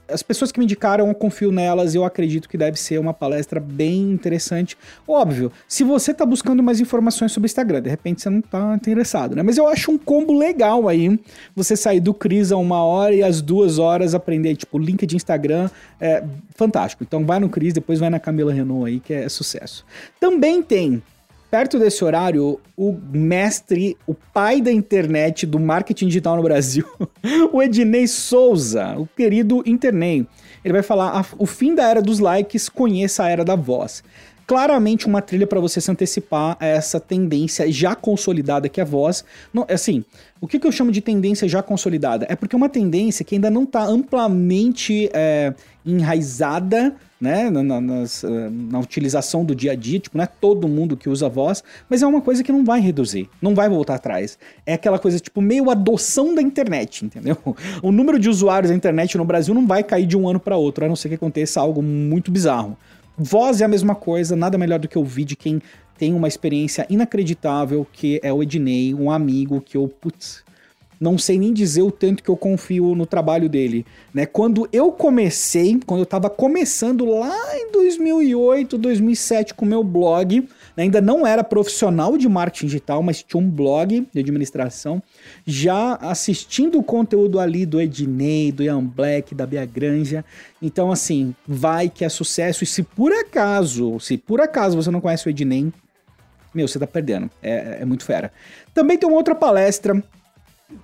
as 0.08 0.22
pessoas 0.22 0.52
que 0.52 0.58
me 0.58 0.64
indicaram, 0.64 1.08
eu 1.08 1.14
confio 1.14 1.50
nelas, 1.50 1.94
eu 1.94 2.04
acredito 2.04 2.48
que 2.48 2.58
deve 2.58 2.78
ser 2.78 2.98
uma 2.98 3.14
palestra 3.14 3.58
bem 3.58 4.10
interessante. 4.10 4.76
Óbvio, 5.06 5.50
se 5.66 5.84
você 5.84 6.12
tá 6.12 6.26
buscando 6.26 6.62
mais 6.62 6.80
informações 6.80 7.32
sobre 7.32 7.46
Instagram, 7.46 7.82
de 7.82 7.90
repente 7.90 8.22
você 8.22 8.30
não 8.30 8.40
tá 8.40 8.74
interessado, 8.74 9.34
né? 9.34 9.42
Mas 9.42 9.56
eu 9.56 9.66
acho 9.66 9.90
um 9.90 9.98
combo 9.98 10.36
legal 10.36 10.88
aí, 10.88 11.18
você 11.54 11.76
sair 11.76 12.00
do 12.00 12.12
Cris 12.12 12.52
a 12.52 12.56
uma 12.56 12.82
hora 12.82 13.14
e 13.14 13.22
às 13.22 13.40
duas 13.40 13.78
horas 13.78 14.14
aprender, 14.14 14.56
tipo, 14.56 14.78
link 14.78 15.06
de 15.06 15.16
Instagram, 15.16 15.70
é 16.00 16.22
fantástico. 16.54 17.02
Então 17.02 17.24
vai 17.24 17.38
no 17.38 17.48
Cris, 17.48 17.72
depois 17.72 17.98
vai 17.98 18.10
na 18.10 18.20
Camila 18.20 18.52
Renault 18.52 18.86
aí, 18.86 19.00
que 19.00 19.14
é 19.14 19.28
sucesso. 19.28 19.84
Também 20.20 20.62
tem 20.62 21.02
perto 21.52 21.78
desse 21.78 22.02
horário, 22.02 22.58
o 22.74 22.96
mestre, 23.12 23.94
o 24.06 24.14
pai 24.14 24.62
da 24.62 24.72
internet 24.72 25.44
do 25.44 25.60
marketing 25.60 26.06
digital 26.06 26.34
no 26.34 26.42
Brasil, 26.42 26.86
o 27.52 27.62
Ednei 27.62 28.06
Souza, 28.06 28.94
o 28.96 29.06
querido 29.06 29.62
Internei. 29.66 30.26
Ele 30.64 30.72
vai 30.72 30.82
falar 30.82 31.26
o 31.36 31.44
fim 31.44 31.74
da 31.74 31.86
era 31.86 32.00
dos 32.00 32.20
likes, 32.20 32.70
conheça 32.70 33.24
a 33.24 33.28
era 33.28 33.44
da 33.44 33.54
voz. 33.54 34.02
Claramente 34.46 35.06
uma 35.06 35.20
trilha 35.20 35.46
para 35.46 35.60
você 35.60 35.78
se 35.78 35.90
antecipar 35.90 36.56
a 36.58 36.64
essa 36.64 36.98
tendência 36.98 37.70
já 37.70 37.94
consolidada 37.94 38.66
que 38.66 38.80
é 38.80 38.82
a 38.82 38.86
voz. 38.86 39.22
Não, 39.52 39.66
assim, 39.68 40.06
o 40.40 40.48
que, 40.48 40.58
que 40.58 40.66
eu 40.66 40.72
chamo 40.72 40.90
de 40.90 41.02
tendência 41.02 41.46
já 41.46 41.62
consolidada? 41.62 42.26
É 42.30 42.34
porque 42.34 42.56
é 42.56 42.58
uma 42.58 42.70
tendência 42.70 43.26
que 43.26 43.34
ainda 43.34 43.50
não 43.50 43.64
está 43.64 43.84
amplamente 43.84 45.10
é, 45.12 45.52
enraizada 45.84 46.96
né, 47.22 47.48
na, 47.50 47.76
eh, 47.76 48.50
na, 48.50 48.80
utilização 48.80 49.44
do 49.44 49.54
dia 49.54 49.70
a 49.70 49.74
dia, 49.76 50.00
tipo, 50.00 50.18
não 50.18 50.24
é 50.24 50.26
todo 50.26 50.66
mundo 50.66 50.96
que 50.96 51.08
usa 51.08 51.28
voz, 51.28 51.62
mas 51.88 52.02
é 52.02 52.06
uma 52.06 52.20
coisa 52.20 52.42
que 52.42 52.50
não 52.50 52.64
vai 52.64 52.80
reduzir, 52.80 53.30
não 53.40 53.54
vai 53.54 53.68
voltar 53.68 53.94
atrás. 53.94 54.36
É 54.66 54.74
aquela 54.74 54.98
coisa, 54.98 55.20
tipo, 55.20 55.40
meio 55.40 55.70
adoção 55.70 56.34
da 56.34 56.42
internet, 56.42 57.04
entendeu? 57.04 57.36
O 57.80 57.92
número 57.92 58.18
de 58.18 58.28
usuários 58.28 58.70
da 58.70 58.76
internet 58.76 59.16
no 59.16 59.24
Brasil 59.24 59.54
não 59.54 59.66
vai 59.68 59.84
cair 59.84 60.04
de 60.04 60.16
um 60.16 60.28
ano 60.28 60.40
para 60.40 60.56
outro, 60.56 60.84
a 60.84 60.88
não 60.88 60.96
ser 60.96 61.10
que 61.10 61.14
aconteça 61.14 61.60
algo 61.60 61.80
muito 61.80 62.32
bizarro. 62.32 62.76
Voz 63.16 63.60
é 63.60 63.64
a 63.64 63.68
mesma 63.68 63.94
coisa, 63.94 64.34
nada 64.34 64.58
melhor 64.58 64.80
do 64.80 64.88
que 64.88 64.98
ouvir 64.98 65.24
de 65.24 65.36
quem 65.36 65.62
tem 65.96 66.14
uma 66.14 66.26
experiência 66.26 66.84
inacreditável, 66.90 67.86
que 67.92 68.18
é 68.20 68.32
o 68.32 68.42
Ednei, 68.42 68.94
um 68.94 69.12
amigo 69.12 69.60
que 69.60 69.76
eu, 69.76 69.86
putz, 69.86 70.42
não 71.02 71.18
sei 71.18 71.36
nem 71.36 71.52
dizer 71.52 71.82
o 71.82 71.90
tanto 71.90 72.22
que 72.22 72.28
eu 72.28 72.36
confio 72.36 72.94
no 72.94 73.04
trabalho 73.04 73.48
dele, 73.48 73.84
né? 74.14 74.24
Quando 74.24 74.68
eu 74.72 74.92
comecei, 74.92 75.76
quando 75.84 75.98
eu 75.98 76.04
estava 76.04 76.30
começando 76.30 77.04
lá 77.04 77.36
em 77.58 77.72
2008, 77.72 78.78
2007 78.78 79.52
com 79.52 79.64
o 79.64 79.68
meu 79.68 79.82
blog, 79.82 80.48
né? 80.76 80.84
ainda 80.84 81.00
não 81.00 81.26
era 81.26 81.42
profissional 81.42 82.16
de 82.16 82.28
marketing 82.28 82.66
digital, 82.66 83.02
mas 83.02 83.20
tinha 83.20 83.42
um 83.42 83.50
blog 83.50 84.06
de 84.12 84.20
administração, 84.20 85.02
já 85.44 85.96
assistindo 85.96 86.78
o 86.78 86.84
conteúdo 86.84 87.40
ali 87.40 87.66
do 87.66 87.80
Ednei, 87.80 88.52
do 88.52 88.62
Ian 88.62 88.84
Black, 88.84 89.34
da 89.34 89.44
Bia 89.44 89.66
Granja. 89.66 90.24
Então, 90.62 90.92
assim, 90.92 91.34
vai 91.48 91.88
que 91.88 92.04
é 92.04 92.08
sucesso. 92.08 92.62
E 92.62 92.66
se 92.66 92.84
por 92.84 93.12
acaso, 93.12 93.98
se 93.98 94.16
por 94.16 94.40
acaso 94.40 94.76
você 94.76 94.90
não 94.92 95.00
conhece 95.00 95.26
o 95.26 95.30
Ednei, 95.30 95.72
meu, 96.54 96.68
você 96.68 96.78
tá 96.78 96.86
perdendo. 96.86 97.28
É, 97.42 97.78
é 97.80 97.84
muito 97.84 98.04
fera. 98.04 98.32
Também 98.72 98.96
tem 98.96 99.08
uma 99.08 99.18
outra 99.18 99.34
palestra 99.34 100.00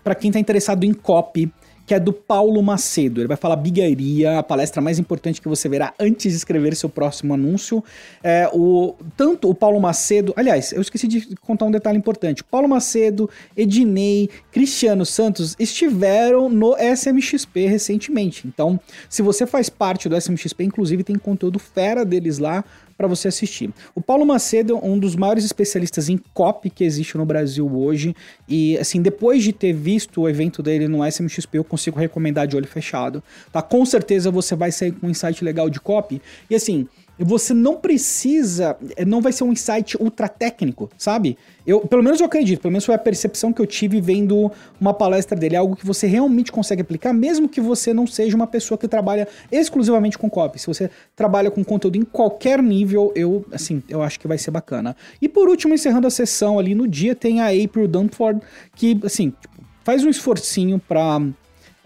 para 0.02 0.14
quem 0.14 0.30
tá 0.30 0.38
interessado 0.38 0.84
em 0.84 0.92
copy 0.92 1.50
que 1.88 1.94
é 1.94 1.98
do 1.98 2.12
Paulo 2.12 2.62
Macedo. 2.62 3.22
Ele 3.22 3.28
vai 3.28 3.36
falar 3.38 3.56
bigaria, 3.56 4.38
a 4.38 4.42
palestra 4.42 4.82
mais 4.82 4.98
importante 4.98 5.40
que 5.40 5.48
você 5.48 5.70
verá 5.70 5.94
antes 5.98 6.32
de 6.32 6.36
escrever 6.36 6.76
seu 6.76 6.90
próximo 6.90 7.32
anúncio. 7.32 7.82
É, 8.22 8.46
o, 8.52 8.94
tanto 9.16 9.48
o 9.48 9.54
Paulo 9.54 9.80
Macedo, 9.80 10.34
aliás, 10.36 10.70
eu 10.70 10.82
esqueci 10.82 11.08
de 11.08 11.34
contar 11.36 11.64
um 11.64 11.70
detalhe 11.70 11.96
importante. 11.96 12.44
Paulo 12.44 12.68
Macedo, 12.68 13.30
Ednei, 13.56 14.28
Cristiano 14.52 15.06
Santos 15.06 15.56
estiveram 15.58 16.50
no 16.50 16.76
SMXP 16.76 17.66
recentemente. 17.66 18.46
Então, 18.46 18.78
se 19.08 19.22
você 19.22 19.46
faz 19.46 19.70
parte 19.70 20.10
do 20.10 20.16
SMXP, 20.16 20.64
inclusive 20.64 21.02
tem 21.02 21.16
conteúdo 21.16 21.58
fera 21.58 22.04
deles 22.04 22.36
lá 22.36 22.62
para 22.98 23.06
você 23.06 23.28
assistir. 23.28 23.70
O 23.94 24.00
Paulo 24.00 24.26
Macedo 24.26 24.74
é 24.74 24.84
um 24.84 24.98
dos 24.98 25.14
maiores 25.14 25.44
especialistas 25.44 26.08
em 26.08 26.18
copy 26.34 26.68
que 26.68 26.82
existe 26.82 27.16
no 27.16 27.24
Brasil 27.24 27.70
hoje. 27.72 28.14
E, 28.48 28.76
assim, 28.76 29.00
depois 29.00 29.44
de 29.44 29.52
ter 29.52 29.72
visto 29.72 30.22
o 30.22 30.28
evento 30.28 30.60
dele 30.64 30.88
no 30.88 31.06
SMXP, 31.06 31.58
eu 31.58 31.64
consigo 31.64 31.96
recomendar 31.96 32.48
de 32.48 32.56
olho 32.56 32.66
fechado. 32.66 33.22
Tá? 33.52 33.62
Com 33.62 33.86
certeza 33.86 34.32
você 34.32 34.56
vai 34.56 34.72
sair 34.72 34.90
com 34.90 35.06
um 35.06 35.10
insight 35.10 35.44
legal 35.44 35.70
de 35.70 35.78
copy. 35.78 36.20
E, 36.50 36.56
assim, 36.56 36.88
você 37.24 37.52
não 37.52 37.76
precisa, 37.76 38.76
eh, 38.96 39.04
não 39.04 39.20
vai 39.20 39.32
ser 39.32 39.44
um 39.44 39.52
insight 39.52 39.96
ultra 40.00 40.28
técnico, 40.28 40.88
sabe? 40.96 41.36
Eu, 41.66 41.80
pelo 41.80 42.02
menos 42.02 42.20
eu 42.20 42.26
acredito, 42.26 42.60
pelo 42.60 42.72
menos 42.72 42.84
foi 42.84 42.94
a 42.94 42.98
percepção 42.98 43.52
que 43.52 43.60
eu 43.60 43.66
tive 43.66 44.00
vendo 44.00 44.50
uma 44.80 44.94
palestra 44.94 45.36
dele, 45.36 45.56
é 45.56 45.58
algo 45.58 45.76
que 45.76 45.84
você 45.84 46.06
realmente 46.06 46.50
consegue 46.50 46.82
aplicar, 46.82 47.12
mesmo 47.12 47.48
que 47.48 47.60
você 47.60 47.92
não 47.92 48.06
seja 48.06 48.36
uma 48.36 48.46
pessoa 48.46 48.78
que 48.78 48.88
trabalha 48.88 49.28
exclusivamente 49.50 50.16
com 50.16 50.30
copy. 50.30 50.58
Se 50.58 50.66
você 50.66 50.90
trabalha 51.14 51.50
com 51.50 51.62
conteúdo 51.64 51.96
em 51.96 52.04
qualquer 52.04 52.62
nível, 52.62 53.12
eu, 53.14 53.44
assim, 53.52 53.82
eu 53.88 54.02
acho 54.02 54.18
que 54.18 54.28
vai 54.28 54.38
ser 54.38 54.50
bacana. 54.50 54.96
E 55.20 55.28
por 55.28 55.48
último, 55.48 55.74
encerrando 55.74 56.06
a 56.06 56.10
sessão 56.10 56.58
ali 56.58 56.74
no 56.74 56.86
dia, 56.86 57.14
tem 57.14 57.40
a 57.40 57.48
April 57.48 57.88
Dunford, 57.88 58.40
que, 58.74 58.98
assim, 59.04 59.30
tipo, 59.30 59.62
faz 59.84 60.04
um 60.04 60.08
esforcinho 60.08 60.78
pra 60.78 61.20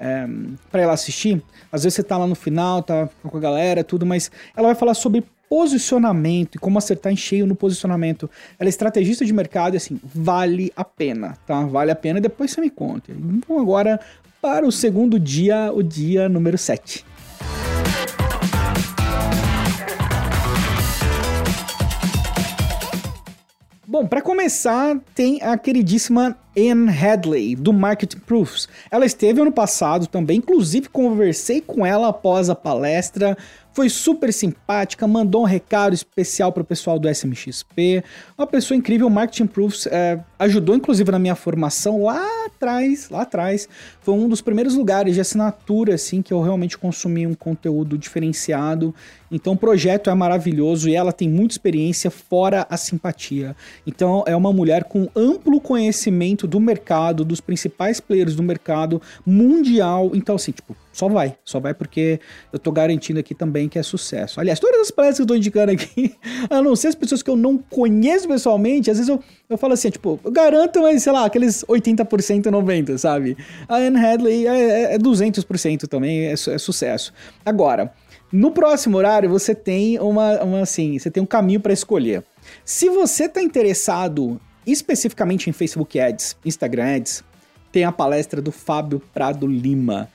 é, 0.02 0.26
para 0.70 0.82
ela 0.82 0.92
assistir. 0.92 1.40
Às 1.70 1.84
vezes 1.84 1.94
você 1.94 2.02
tá 2.02 2.18
lá 2.18 2.26
no 2.26 2.34
final, 2.34 2.82
tá 2.82 3.08
com 3.22 3.36
a 3.36 3.40
galera, 3.40 3.84
tudo, 3.84 4.04
mas 4.04 4.30
ela 4.56 4.68
vai 4.68 4.74
falar 4.74 4.94
sobre 4.94 5.24
posicionamento 5.48 6.56
e 6.56 6.58
como 6.58 6.78
acertar 6.78 7.12
em 7.12 7.16
cheio 7.16 7.46
no 7.46 7.54
posicionamento. 7.54 8.28
Ela 8.58 8.68
é 8.68 8.70
estrategista 8.70 9.24
de 9.24 9.32
mercado 9.32 9.74
e 9.74 9.76
assim, 9.76 10.00
vale 10.02 10.72
a 10.74 10.82
pena, 10.82 11.36
tá? 11.46 11.64
Vale 11.66 11.92
a 11.92 11.94
pena 11.94 12.18
e 12.18 12.22
depois 12.22 12.50
você 12.50 12.60
me 12.60 12.70
conta. 12.70 13.12
Então 13.12 13.60
agora 13.60 14.00
para 14.40 14.66
o 14.66 14.72
segundo 14.72 15.20
dia, 15.20 15.70
o 15.72 15.82
dia 15.82 16.28
número 16.28 16.58
7. 16.58 17.04
Bom, 23.92 24.06
para 24.06 24.22
começar, 24.22 24.98
tem 25.14 25.42
a 25.42 25.54
queridíssima 25.58 26.34
Anne 26.56 26.88
Hadley, 26.88 27.54
do 27.54 27.74
Market 27.74 28.16
Proofs. 28.24 28.66
Ela 28.90 29.04
esteve 29.04 29.42
ano 29.42 29.52
passado 29.52 30.06
também, 30.06 30.38
inclusive 30.38 30.88
conversei 30.88 31.60
com 31.60 31.84
ela 31.84 32.08
após 32.08 32.48
a 32.48 32.54
palestra 32.54 33.36
foi 33.72 33.88
super 33.88 34.32
simpática, 34.32 35.06
mandou 35.06 35.42
um 35.42 35.46
recado 35.46 35.94
especial 35.94 36.52
para 36.52 36.62
o 36.62 36.64
pessoal 36.64 36.98
do 36.98 37.08
SMXP. 37.08 38.04
Uma 38.36 38.46
pessoa 38.46 38.76
incrível, 38.76 39.08
Marketing 39.08 39.46
Proofs, 39.46 39.86
é, 39.86 40.20
ajudou 40.38 40.76
inclusive 40.76 41.10
na 41.10 41.18
minha 41.18 41.34
formação 41.34 42.04
lá 42.04 42.24
atrás, 42.46 43.08
lá 43.10 43.22
atrás. 43.22 43.68
Foi 44.00 44.14
um 44.14 44.28
dos 44.28 44.40
primeiros 44.40 44.74
lugares 44.74 45.14
de 45.14 45.20
assinatura 45.20 45.94
assim 45.94 46.22
que 46.22 46.32
eu 46.32 46.42
realmente 46.42 46.76
consumi 46.76 47.26
um 47.26 47.34
conteúdo 47.34 47.96
diferenciado. 47.96 48.94
Então 49.30 49.54
o 49.54 49.56
projeto 49.56 50.10
é 50.10 50.14
maravilhoso 50.14 50.88
e 50.88 50.94
ela 50.94 51.12
tem 51.12 51.28
muita 51.28 51.54
experiência 51.54 52.10
fora 52.10 52.66
a 52.68 52.76
simpatia. 52.76 53.56
Então 53.86 54.22
é 54.26 54.36
uma 54.36 54.52
mulher 54.52 54.84
com 54.84 55.08
amplo 55.16 55.60
conhecimento 55.60 56.46
do 56.46 56.60
mercado, 56.60 57.24
dos 57.24 57.40
principais 57.40 58.00
players 58.00 58.36
do 58.36 58.42
mercado 58.42 59.00
mundial. 59.24 60.10
Então 60.14 60.34
assim, 60.34 60.52
tipo, 60.52 60.76
só 60.92 61.08
vai, 61.08 61.36
só 61.44 61.58
vai 61.58 61.72
porque 61.72 62.20
eu 62.52 62.58
tô 62.58 62.70
garantindo 62.70 63.18
aqui 63.18 63.34
também 63.34 63.68
que 63.68 63.78
é 63.78 63.82
sucesso. 63.82 64.38
Aliás, 64.38 64.60
todas 64.60 64.80
as 64.82 64.90
palestras 64.90 65.18
que 65.18 65.22
eu 65.22 65.26
tô 65.26 65.34
indicando 65.34 65.72
aqui, 65.72 66.14
a 66.50 66.60
não 66.60 66.76
ser 66.76 66.88
as 66.88 66.94
pessoas 66.94 67.22
que 67.22 67.30
eu 67.30 67.36
não 67.36 67.56
conheço 67.56 68.28
pessoalmente, 68.28 68.90
às 68.90 68.98
vezes 68.98 69.08
eu, 69.08 69.22
eu 69.48 69.56
falo 69.56 69.72
assim, 69.72 69.90
tipo, 69.90 70.20
eu 70.22 70.30
garanto, 70.30 70.82
mas 70.82 71.02
sei 71.02 71.12
lá, 71.12 71.24
aqueles 71.24 71.64
80%, 71.64 72.44
90%, 72.44 72.98
sabe? 72.98 73.36
A 73.66 73.76
Anne 73.76 73.98
Hadley 73.98 74.46
é, 74.46 74.94
é 74.94 74.98
200% 74.98 75.88
também, 75.88 76.26
é, 76.26 76.32
é 76.32 76.36
sucesso. 76.36 77.12
Agora, 77.44 77.92
no 78.30 78.50
próximo 78.50 78.98
horário 78.98 79.30
você 79.30 79.54
tem 79.54 79.98
uma, 79.98 80.42
uma 80.42 80.60
assim, 80.60 80.98
você 80.98 81.10
tem 81.10 81.22
um 81.22 81.26
caminho 81.26 81.60
para 81.60 81.72
escolher. 81.72 82.22
Se 82.64 82.88
você 82.88 83.28
tá 83.28 83.42
interessado 83.42 84.40
especificamente 84.66 85.48
em 85.48 85.52
Facebook 85.52 85.98
Ads, 85.98 86.36
Instagram 86.44 86.96
Ads, 86.96 87.24
tem 87.70 87.84
a 87.84 87.92
palestra 87.92 88.42
do 88.42 88.52
Fábio 88.52 89.02
Prado 89.12 89.46
Lima 89.46 90.08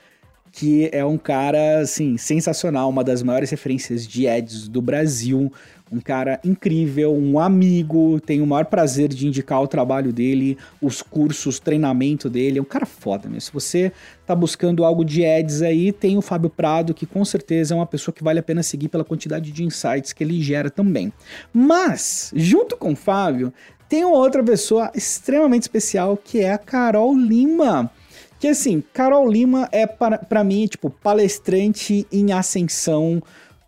que 0.58 0.90
é 0.92 1.06
um 1.06 1.20
cara, 1.20 1.82
assim, 1.82 2.18
sensacional, 2.18 2.90
uma 2.90 3.04
das 3.04 3.22
maiores 3.22 3.52
referências 3.52 4.08
de 4.08 4.28
ads 4.28 4.68
do 4.68 4.82
Brasil, 4.82 5.54
um 5.92 6.00
cara 6.00 6.40
incrível, 6.44 7.14
um 7.14 7.38
amigo, 7.38 8.20
tenho 8.20 8.44
o 8.44 8.48
maior 8.48 8.66
prazer 8.66 9.08
de 9.10 9.28
indicar 9.28 9.62
o 9.62 9.68
trabalho 9.68 10.12
dele, 10.12 10.58
os 10.82 11.04
cursos, 11.04 11.60
treinamento 11.60 12.28
dele, 12.28 12.58
é 12.58 12.62
um 12.62 12.66
cara 12.66 12.88
foda 12.88 13.30
mesmo. 13.30 13.42
Se 13.42 13.54
você 13.54 13.92
tá 14.26 14.34
buscando 14.34 14.84
algo 14.84 15.06
de 15.06 15.24
ads 15.24 15.62
aí, 15.62 15.92
tem 15.92 16.18
o 16.18 16.24
Fábio 16.24 16.50
Prado, 16.50 16.92
que 16.92 17.06
com 17.06 17.24
certeza 17.24 17.76
é 17.76 17.78
uma 17.78 17.86
pessoa 17.86 18.12
que 18.12 18.24
vale 18.24 18.40
a 18.40 18.44
pena 18.44 18.64
seguir 18.64 18.88
pela 18.88 19.06
quantidade 19.06 19.52
de 19.52 19.64
insights 19.64 20.12
que 20.12 20.24
ele 20.24 20.42
gera 20.42 20.72
também. 20.72 21.14
Mas, 21.54 22.32
junto 22.36 22.76
com 22.76 22.94
o 22.94 22.96
Fábio, 22.96 23.54
tem 23.88 24.04
outra 24.04 24.44
pessoa 24.44 24.92
extremamente 24.96 25.62
especial, 25.62 26.18
que 26.18 26.40
é 26.40 26.52
a 26.52 26.58
Carol 26.58 27.16
Lima. 27.16 27.92
Que 28.40 28.50
assim, 28.50 28.84
Carol 28.94 29.28
Lima 29.28 29.68
é 29.72 29.88
para 29.88 30.44
mim, 30.44 30.68
tipo, 30.68 30.90
palestrante 30.90 32.06
em 32.12 32.32
ascensão, 32.32 33.22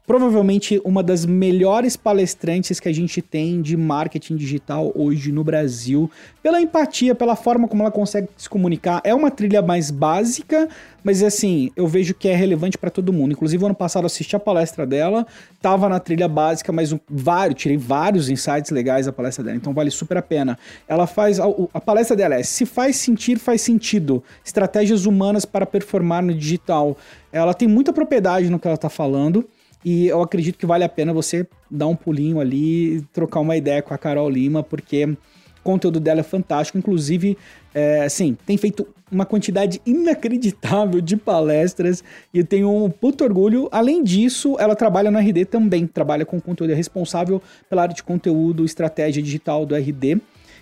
provavelmente 0.09 0.81
uma 0.83 1.03
das 1.03 1.23
melhores 1.23 1.95
palestrantes 1.95 2.79
que 2.79 2.89
a 2.89 2.91
gente 2.91 3.21
tem 3.21 3.61
de 3.61 3.77
marketing 3.77 4.37
digital 4.37 4.91
hoje 4.95 5.31
no 5.31 5.43
Brasil, 5.43 6.09
pela 6.41 6.59
empatia, 6.59 7.13
pela 7.13 7.35
forma 7.35 7.67
como 7.67 7.83
ela 7.83 7.91
consegue 7.91 8.27
se 8.35 8.49
comunicar. 8.49 9.01
É 9.03 9.13
uma 9.13 9.29
trilha 9.29 9.61
mais 9.61 9.91
básica, 9.91 10.67
mas 11.03 11.21
assim, 11.21 11.69
eu 11.75 11.87
vejo 11.87 12.15
que 12.15 12.27
é 12.27 12.35
relevante 12.35 12.75
para 12.75 12.89
todo 12.89 13.13
mundo. 13.13 13.33
Inclusive, 13.33 13.63
ano 13.63 13.75
passado 13.75 14.07
assisti 14.07 14.35
a 14.35 14.39
palestra 14.39 14.83
dela, 14.83 15.27
tava 15.61 15.87
na 15.87 15.99
trilha 15.99 16.27
básica, 16.27 16.71
mas 16.71 16.91
um, 16.91 16.99
vários, 17.07 17.61
tirei 17.61 17.77
vários 17.77 18.29
insights 18.29 18.71
legais 18.71 19.05
da 19.05 19.13
palestra 19.13 19.43
dela, 19.43 19.57
então 19.57 19.75
vale 19.75 19.91
super 19.91 20.17
a 20.17 20.23
pena. 20.23 20.57
Ela 20.87 21.05
faz. 21.05 21.39
A, 21.39 21.45
a 21.71 21.79
palestra 21.79 22.17
dela 22.17 22.33
é 22.33 22.41
Se 22.41 22.65
faz 22.65 22.95
sentir, 22.95 23.37
faz 23.37 23.61
sentido. 23.61 24.23
Estratégias 24.43 25.05
humanas 25.05 25.45
para 25.45 25.67
performar 25.67 26.23
no 26.23 26.33
digital. 26.33 26.97
Ela 27.31 27.53
tem 27.53 27.67
muita 27.67 27.93
propriedade 27.93 28.49
no 28.49 28.57
que 28.57 28.67
ela 28.67 28.75
tá 28.75 28.89
falando. 28.89 29.47
E 29.83 30.07
eu 30.07 30.21
acredito 30.21 30.57
que 30.57 30.65
vale 30.65 30.83
a 30.83 30.89
pena 30.89 31.13
você 31.13 31.47
dar 31.69 31.87
um 31.87 31.95
pulinho 31.95 32.39
ali, 32.39 33.01
trocar 33.13 33.39
uma 33.39 33.55
ideia 33.55 33.81
com 33.81 33.93
a 33.93 33.97
Carol 33.97 34.29
Lima, 34.29 34.61
porque 34.61 35.05
o 35.05 35.17
conteúdo 35.63 35.99
dela 35.99 36.19
é 36.19 36.23
fantástico. 36.23 36.77
Inclusive, 36.77 37.37
é, 37.73 38.03
assim, 38.03 38.37
tem 38.45 38.57
feito 38.57 38.87
uma 39.11 39.25
quantidade 39.25 39.81
inacreditável 39.85 41.01
de 41.01 41.17
palestras 41.17 42.03
e 42.33 42.39
eu 42.39 42.45
tenho 42.45 42.71
um 42.71 42.89
puto 42.89 43.23
orgulho. 43.23 43.67
Além 43.71 44.03
disso, 44.03 44.55
ela 44.59 44.75
trabalha 44.75 45.09
no 45.09 45.17
RD 45.17 45.45
também, 45.45 45.87
trabalha 45.87 46.25
com 46.25 46.39
conteúdo, 46.39 46.71
é 46.71 46.75
responsável 46.75 47.41
pela 47.69 47.83
área 47.83 47.95
de 47.95 48.03
conteúdo, 48.03 48.65
estratégia 48.65 49.23
digital 49.23 49.65
do 49.65 49.75
RD. 49.75 50.19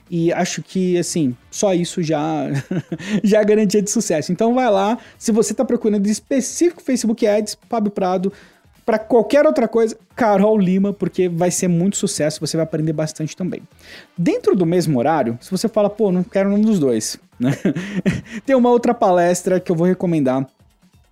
E 0.10 0.32
acho 0.32 0.64
que, 0.64 0.98
assim, 0.98 1.36
só 1.52 1.74
isso 1.74 2.02
já, 2.02 2.46
já 3.24 3.42
é 3.42 3.46
garantia 3.46 3.82
de 3.82 3.92
sucesso. 3.92 4.32
Então 4.32 4.54
vai 4.54 4.70
lá, 4.72 4.98
se 5.18 5.32
você 5.34 5.52
está 5.52 5.66
procurando 5.66 6.08
específico 6.08 6.82
Facebook 6.82 7.28
Ads, 7.28 7.58
Fábio 7.68 7.92
Prado, 7.92 8.32
para 8.88 8.98
qualquer 8.98 9.46
outra 9.46 9.67
coisa, 9.67 9.98
Carol 10.15 10.58
Lima, 10.58 10.94
porque 10.94 11.27
vai 11.27 11.51
ser 11.51 11.67
muito 11.67 11.98
sucesso, 11.98 12.39
você 12.39 12.56
vai 12.56 12.63
aprender 12.63 12.94
bastante 12.94 13.36
também. 13.36 13.62
Dentro 14.17 14.56
do 14.56 14.65
mesmo 14.65 14.98
horário, 14.98 15.38
se 15.41 15.51
você 15.51 15.67
fala, 15.67 15.89
pô, 15.89 16.10
não 16.10 16.24
quero 16.24 16.48
nenhum 16.48 16.62
dos 16.62 16.79
dois, 16.79 17.20
né? 17.38 17.51
Tem 18.46 18.56
uma 18.56 18.70
outra 18.70 18.94
palestra 18.94 19.60
que 19.60 19.70
eu 19.70 19.75
vou 19.75 19.86
recomendar. 19.86 20.48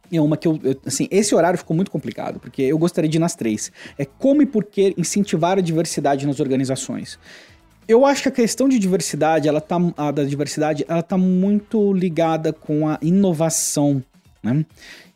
É 0.09 0.21
uma 0.21 0.37
que 0.37 0.47
eu, 0.47 0.57
eu, 0.63 0.79
assim, 0.85 1.09
esse 1.11 1.35
horário 1.35 1.59
ficou 1.59 1.75
muito 1.75 1.91
complicado, 1.91 2.39
porque 2.39 2.61
eu 2.61 2.77
gostaria 2.77 3.09
de 3.09 3.17
ir 3.17 3.19
nas 3.19 3.35
três. 3.35 3.69
É 3.99 4.05
como 4.05 4.41
e 4.41 4.45
por 4.45 4.63
que 4.63 4.93
incentivar 4.97 5.57
a 5.57 5.61
diversidade 5.61 6.25
nas 6.25 6.39
organizações. 6.39 7.19
Eu 7.89 8.05
acho 8.05 8.23
que 8.23 8.29
a 8.29 8.31
questão 8.31 8.69
de 8.69 8.79
diversidade, 8.79 9.49
ela 9.49 9.59
tá, 9.59 9.77
da 10.13 10.23
diversidade, 10.23 10.85
ela 10.87 11.03
tá 11.03 11.17
muito 11.17 11.91
ligada 11.91 12.53
com 12.53 12.87
a 12.87 12.97
inovação, 13.01 14.01
né? 14.45 14.63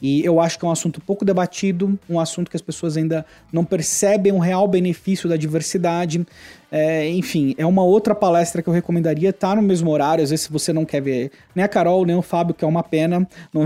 E 0.01 0.25
eu 0.25 0.39
acho 0.39 0.57
que 0.57 0.65
é 0.65 0.67
um 0.67 0.71
assunto 0.71 0.99
pouco 0.99 1.23
debatido, 1.23 1.97
um 2.09 2.19
assunto 2.19 2.49
que 2.49 2.57
as 2.57 2.61
pessoas 2.61 2.97
ainda 2.97 3.25
não 3.53 3.63
percebem 3.63 4.31
o 4.31 4.39
real 4.39 4.67
benefício 4.67 5.29
da 5.29 5.37
diversidade. 5.37 6.25
É, 6.71 7.07
enfim, 7.09 7.53
é 7.57 7.65
uma 7.65 7.83
outra 7.83 8.15
palestra 8.15 8.61
que 8.61 8.69
eu 8.69 8.73
recomendaria, 8.73 9.31
tá 9.31 9.55
no 9.55 9.61
mesmo 9.61 9.89
horário, 9.91 10.23
às 10.23 10.29
vezes 10.29 10.45
se 10.45 10.51
você 10.51 10.71
não 10.71 10.85
quer 10.85 11.01
ver 11.01 11.31
nem 11.55 11.63
a 11.63 11.67
Carol, 11.67 12.05
nem 12.05 12.15
o 12.15 12.21
Fábio, 12.21 12.53
que 12.53 12.63
é 12.63 12.67
uma 12.67 12.83
pena, 12.83 13.27
não... 13.53 13.65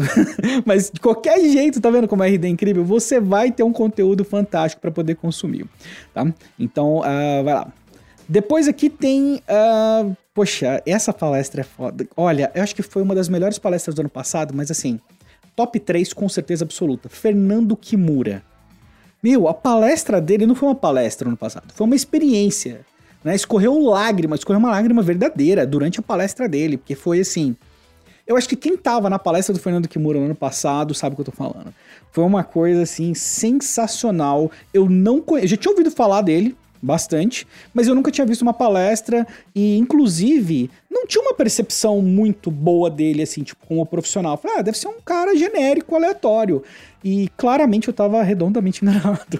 mas 0.66 0.90
de 0.90 1.00
qualquer 1.00 1.40
jeito, 1.40 1.80
tá 1.80 1.90
vendo 1.90 2.08
como 2.08 2.24
a 2.24 2.28
RD 2.28 2.46
é 2.46 2.50
incrível? 2.50 2.84
Você 2.84 3.20
vai 3.20 3.52
ter 3.52 3.64
um 3.64 3.74
conteúdo 3.74 4.26
fantástico 4.26 4.82
para 4.82 4.92
poder 4.92 5.16
consumir, 5.16 5.66
tá? 6.14 6.26
Então, 6.60 7.00
uh, 7.00 7.44
vai 7.44 7.54
lá. 7.54 7.74
Depois 8.28 8.68
aqui 8.68 8.90
tem. 8.90 9.42
Uh, 9.50 10.16
poxa, 10.34 10.82
essa 10.86 11.12
palestra 11.14 11.62
é 11.62 11.64
foda. 11.64 12.08
Olha, 12.16 12.52
eu 12.56 12.64
acho 12.64 12.76
que 12.76 12.82
foi 12.82 13.02
uma 13.02 13.14
das 13.14 13.28
melhores 13.28 13.60
palestras 13.60 13.94
do 13.94 14.00
ano 14.00 14.10
passado, 14.10 14.54
mas 14.56 14.72
assim, 14.72 15.00
top 15.56 15.80
3 15.80 16.14
com 16.14 16.28
certeza 16.28 16.64
absoluta. 16.64 17.10
Fernando 17.10 17.76
Kimura. 17.76 18.44
Meu, 19.22 19.48
a 19.48 19.54
palestra 19.54 20.20
dele 20.20 20.46
não 20.46 20.56
foi 20.56 20.68
uma 20.70 20.76
palestra 20.76 21.30
no 21.30 21.38
passado, 21.38 21.72
foi 21.74 21.86
uma 21.86 21.96
experiência. 21.96 22.86
Né? 23.24 23.34
Escorreu 23.34 23.80
lágrima, 23.80 24.36
escorreu 24.36 24.60
uma 24.60 24.70
lágrima 24.70 25.02
verdadeira 25.02 25.66
durante 25.66 26.00
a 26.00 26.04
palestra 26.04 26.50
dele, 26.50 26.78
porque 26.78 26.96
foi 26.96 27.22
assim. 27.22 27.56
Eu 28.28 28.38
acho 28.38 28.48
que 28.48 28.56
quem 28.56 28.78
tava 28.78 29.10
na 29.10 29.20
palestra 29.20 29.54
do 29.54 29.60
Fernando 29.60 29.88
Kimura 29.88 30.20
no 30.20 30.26
ano 30.26 30.36
passado 30.36 30.94
sabe 30.94 31.14
o 31.14 31.16
que 31.16 31.22
eu 31.22 31.26
tô 31.26 31.32
falando. 31.32 31.74
Foi 32.12 32.24
uma 32.24 32.44
coisa 32.44 32.84
assim 32.84 33.14
sensacional. 33.14 34.52
Eu 34.74 34.90
não 34.90 35.22
conheço, 35.22 35.50
já 35.50 35.58
tinha 35.58 35.72
ouvido 35.72 35.92
falar 35.92 36.22
dele, 36.22 36.56
bastante, 36.84 37.48
mas 37.74 37.88
eu 37.88 37.96
nunca 37.96 38.12
tinha 38.12 38.28
visto 38.28 38.42
uma 38.42 38.54
palestra 38.54 39.26
e, 39.56 39.78
inclusive, 39.78 40.70
não 40.92 41.08
tinha 41.08 41.22
uma 41.22 41.34
percepção 41.34 42.02
muito 42.02 42.52
boa 42.52 42.90
dele, 42.90 43.24
assim, 43.24 43.42
tipo, 43.42 43.66
como 43.66 43.86
profissional. 43.86 44.38
Falei, 44.38 44.58
ah, 44.58 44.62
deve 44.62 44.78
ser 44.78 44.88
um 44.88 45.02
cara 45.04 45.36
genérico, 45.36 45.96
aleatório. 45.96 46.62
E 47.04 47.30
claramente 47.38 47.88
eu 47.88 47.94
tava 47.94 48.22
redondamente 48.22 48.84
enganado. 48.86 49.40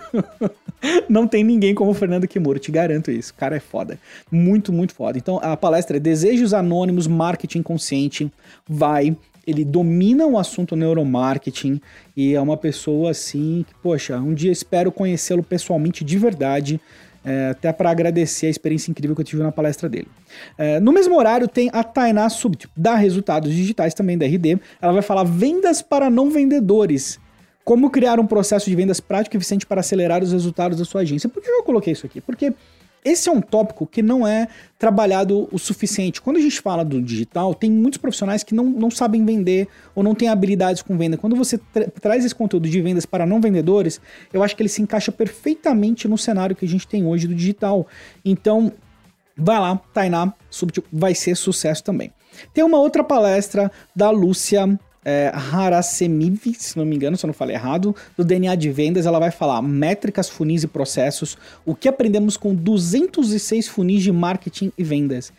não 1.10 1.28
tem 1.28 1.44
ninguém 1.44 1.76
como 1.76 1.92
o 1.92 1.94
Fernando 1.94 2.28
Kimura, 2.28 2.60
te 2.60 2.72
garanto 2.72 3.12
isso. 3.12 3.32
O 3.32 3.36
cara 3.36 3.58
é 3.58 3.60
foda. 3.60 4.00
Muito, 4.32 4.72
muito 4.72 4.94
foda. 4.94 5.18
Então, 5.18 5.40
a 5.44 5.56
palestra 5.58 5.98
é 5.98 6.00
Desejos 6.00 6.54
Anônimos 6.54 7.08
Marketing 7.08 7.62
Consciente. 7.62 8.32
Vai 8.68 9.16
ele 9.46 9.66
domina 9.66 10.26
o 10.26 10.38
assunto 10.38 10.74
neuromarketing 10.74 11.82
e 12.16 12.34
é 12.34 12.40
uma 12.40 12.56
pessoa 12.56 13.12
assim 13.12 13.66
que, 13.68 13.74
poxa, 13.82 14.18
um 14.18 14.34
dia 14.34 14.52
espero 14.52 14.90
conhecê-lo 14.90 15.44
pessoalmente 15.44 16.04
de 16.04 16.18
verdade 16.18 16.80
é, 17.24 17.50
até 17.50 17.72
para 17.72 17.90
agradecer 17.90 18.48
a 18.48 18.50
experiência 18.50 18.92
incrível 18.92 19.16
que 19.16 19.22
eu 19.22 19.26
tive 19.26 19.42
na 19.42 19.52
palestra 19.52 19.88
dele. 19.88 20.08
É, 20.58 20.80
no 20.80 20.92
mesmo 20.92 21.18
horário 21.18 21.48
tem 21.48 21.70
a 21.74 21.84
Tainá 21.84 22.28
Subtip, 22.30 22.72
da 22.76 22.96
Resultados 22.96 23.54
Digitais, 23.54 23.94
também 23.94 24.18
da 24.18 24.26
RD. 24.26 24.60
Ela 24.82 24.94
vai 24.94 25.02
falar 25.02 25.24
vendas 25.24 25.82
para 25.82 26.10
não 26.10 26.30
vendedores. 26.30 27.20
Como 27.64 27.90
criar 27.90 28.20
um 28.20 28.28
processo 28.28 28.70
de 28.70 28.76
vendas 28.76 29.00
prático 29.00 29.36
e 29.36 29.38
eficiente 29.38 29.66
para 29.66 29.80
acelerar 29.80 30.22
os 30.22 30.34
resultados 30.34 30.78
da 30.78 30.84
sua 30.84 31.02
agência. 31.02 31.30
Por 31.30 31.42
que 31.42 31.50
eu 31.50 31.64
coloquei 31.64 31.94
isso 31.94 32.06
aqui? 32.06 32.20
Porque 32.20 32.54
esse 33.04 33.30
é 33.30 33.32
um 33.32 33.42
tópico 33.42 33.86
que 33.86 34.02
não 34.02 34.28
é 34.28 34.48
trabalhado 34.78 35.48
o 35.52 35.60
suficiente. 35.60 36.22
Quando 36.22 36.38
a 36.38 36.42
gente 36.42 36.60
fala 36.62 36.84
do 36.84 37.02
digital, 37.02 37.54
tem 37.54 37.72
muitos 37.72 37.98
profissionais 37.98 38.44
que 38.44 38.54
não, 38.54 38.66
não 38.66 38.92
sabem 38.92 39.26
vender 39.26 39.68
ou 39.96 40.04
não 40.04 40.16
têm 40.16 40.30
habilidades 40.30 40.82
com 40.82 40.98
venda. 40.98 41.18
Quando 41.18 41.36
você 41.36 41.58
tra 41.58 41.88
traz 42.02 42.26
esse 42.26 42.36
conteúdo 42.36 42.70
de 42.70 42.82
vendas 42.82 43.06
para 43.06 43.26
não 43.26 43.40
vendedores, 43.40 44.00
eu 44.32 44.44
acho 44.44 44.56
que 44.56 44.62
ele 44.62 44.70
se 44.70 44.82
encaixa 44.82 45.12
perfeitamente 45.12 46.08
no 46.08 46.18
cenário 46.18 46.56
que 46.56 46.66
a 46.66 46.68
gente 46.68 46.88
tem 46.88 47.06
hoje 47.06 47.28
do 47.28 47.36
digital. 47.36 47.88
Então, 48.24 48.72
vai 49.38 49.60
lá, 49.60 49.80
Tainá, 49.94 50.34
vai 50.92 51.16
ser 51.16 51.36
sucesso 51.36 51.84
também. 51.84 52.12
Tem 52.54 52.64
uma 52.64 52.80
outra 52.80 53.04
palestra 53.04 53.72
da 53.96 54.10
Lúcia 54.10 54.80
é, 55.06 55.32
se 55.84 56.08
não 56.08 56.86
me 56.86 56.96
engano, 56.96 57.18
se 57.18 57.26
eu 57.26 57.28
não 57.28 57.34
falei 57.34 57.56
errado, 57.56 57.96
do 58.18 58.24
DNA 58.24 58.56
de 58.56 58.70
vendas. 58.72 59.06
Ela 59.06 59.20
vai 59.20 59.32
falar 59.32 59.62
métricas, 59.62 60.30
funis 60.30 60.64
e 60.64 60.68
processos, 60.68 61.38
o 61.66 61.76
que 61.76 61.88
aprendemos 61.88 62.38
com 62.38 62.54
206 62.54 63.68
funis 63.68 64.04
de 64.04 64.12
marketing 64.12 64.72
e 64.78 64.84
vendas. 64.84 65.34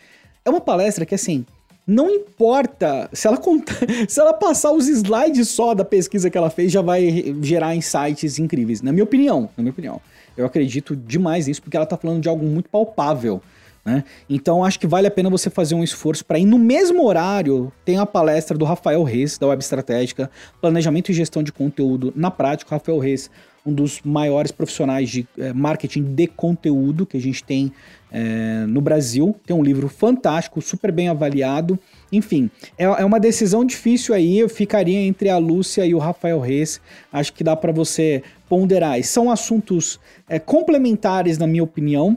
É 0.44 0.50
uma 0.50 0.60
palestra 0.60 1.06
que, 1.06 1.14
assim, 1.14 1.46
não 1.86 2.08
importa 2.10 3.08
se 3.12 3.26
ela 3.26 3.36
contar, 3.36 3.76
se 4.08 4.20
ela 4.20 4.32
passar 4.32 4.72
os 4.72 4.88
slides 4.88 5.48
só 5.48 5.74
da 5.74 5.84
pesquisa 5.84 6.30
que 6.30 6.36
ela 6.36 6.50
fez, 6.50 6.72
já 6.72 6.82
vai 6.82 7.34
gerar 7.42 7.74
insights 7.74 8.38
incríveis, 8.38 8.82
na 8.82 8.92
minha 8.92 9.04
opinião, 9.04 9.48
na 9.56 9.62
minha 9.62 9.72
opinião. 9.72 10.00
Eu 10.36 10.46
acredito 10.46 10.96
demais 10.96 11.46
nisso 11.46 11.62
porque 11.62 11.76
ela 11.76 11.86
tá 11.86 11.96
falando 11.96 12.20
de 12.20 12.28
algo 12.28 12.44
muito 12.44 12.68
palpável. 12.68 13.40
Né? 13.84 14.02
Então 14.28 14.64
acho 14.64 14.80
que 14.80 14.86
vale 14.86 15.06
a 15.06 15.10
pena 15.10 15.28
você 15.28 15.50
fazer 15.50 15.74
um 15.74 15.84
esforço 15.84 16.24
para 16.24 16.38
ir 16.38 16.46
no 16.46 16.58
mesmo 16.58 17.04
horário. 17.04 17.70
Tem 17.84 17.98
a 17.98 18.06
palestra 18.06 18.56
do 18.56 18.64
Rafael 18.64 19.02
Reis, 19.02 19.36
da 19.36 19.46
Web 19.46 19.62
Estratégica, 19.62 20.30
Planejamento 20.60 21.10
e 21.10 21.14
Gestão 21.14 21.42
de 21.42 21.52
Conteúdo 21.52 22.12
na 22.16 22.30
Prática. 22.30 22.74
Rafael 22.74 22.98
Reis, 22.98 23.30
um 23.66 23.72
dos 23.72 24.00
maiores 24.02 24.50
profissionais 24.50 25.10
de 25.10 25.26
é, 25.38 25.52
marketing 25.52 26.02
de 26.02 26.26
conteúdo 26.26 27.04
que 27.04 27.16
a 27.16 27.20
gente 27.20 27.44
tem 27.44 27.72
é, 28.10 28.64
no 28.66 28.80
Brasil. 28.80 29.36
Tem 29.44 29.54
um 29.54 29.62
livro 29.62 29.88
fantástico, 29.88 30.62
super 30.62 30.90
bem 30.90 31.08
avaliado. 31.08 31.78
Enfim, 32.10 32.50
é, 32.78 32.84
é, 32.84 33.04
uma 33.04 33.20
decisão 33.20 33.64
difícil 33.64 34.14
aí. 34.14 34.38
Eu 34.38 34.48
ficaria 34.48 34.98
entre 35.00 35.28
a 35.28 35.36
Lúcia 35.36 35.84
e 35.84 35.94
o 35.94 35.98
Rafael 35.98 36.40
Reis. 36.40 36.80
Acho 37.12 37.32
que 37.32 37.44
dá 37.44 37.54
para 37.54 37.72
você 37.72 38.22
ponderar. 38.48 38.98
E 38.98 39.02
são 39.02 39.30
assuntos 39.30 40.00
é, 40.28 40.38
complementares, 40.38 41.36
na 41.36 41.46
minha 41.46 41.64
opinião. 41.64 42.16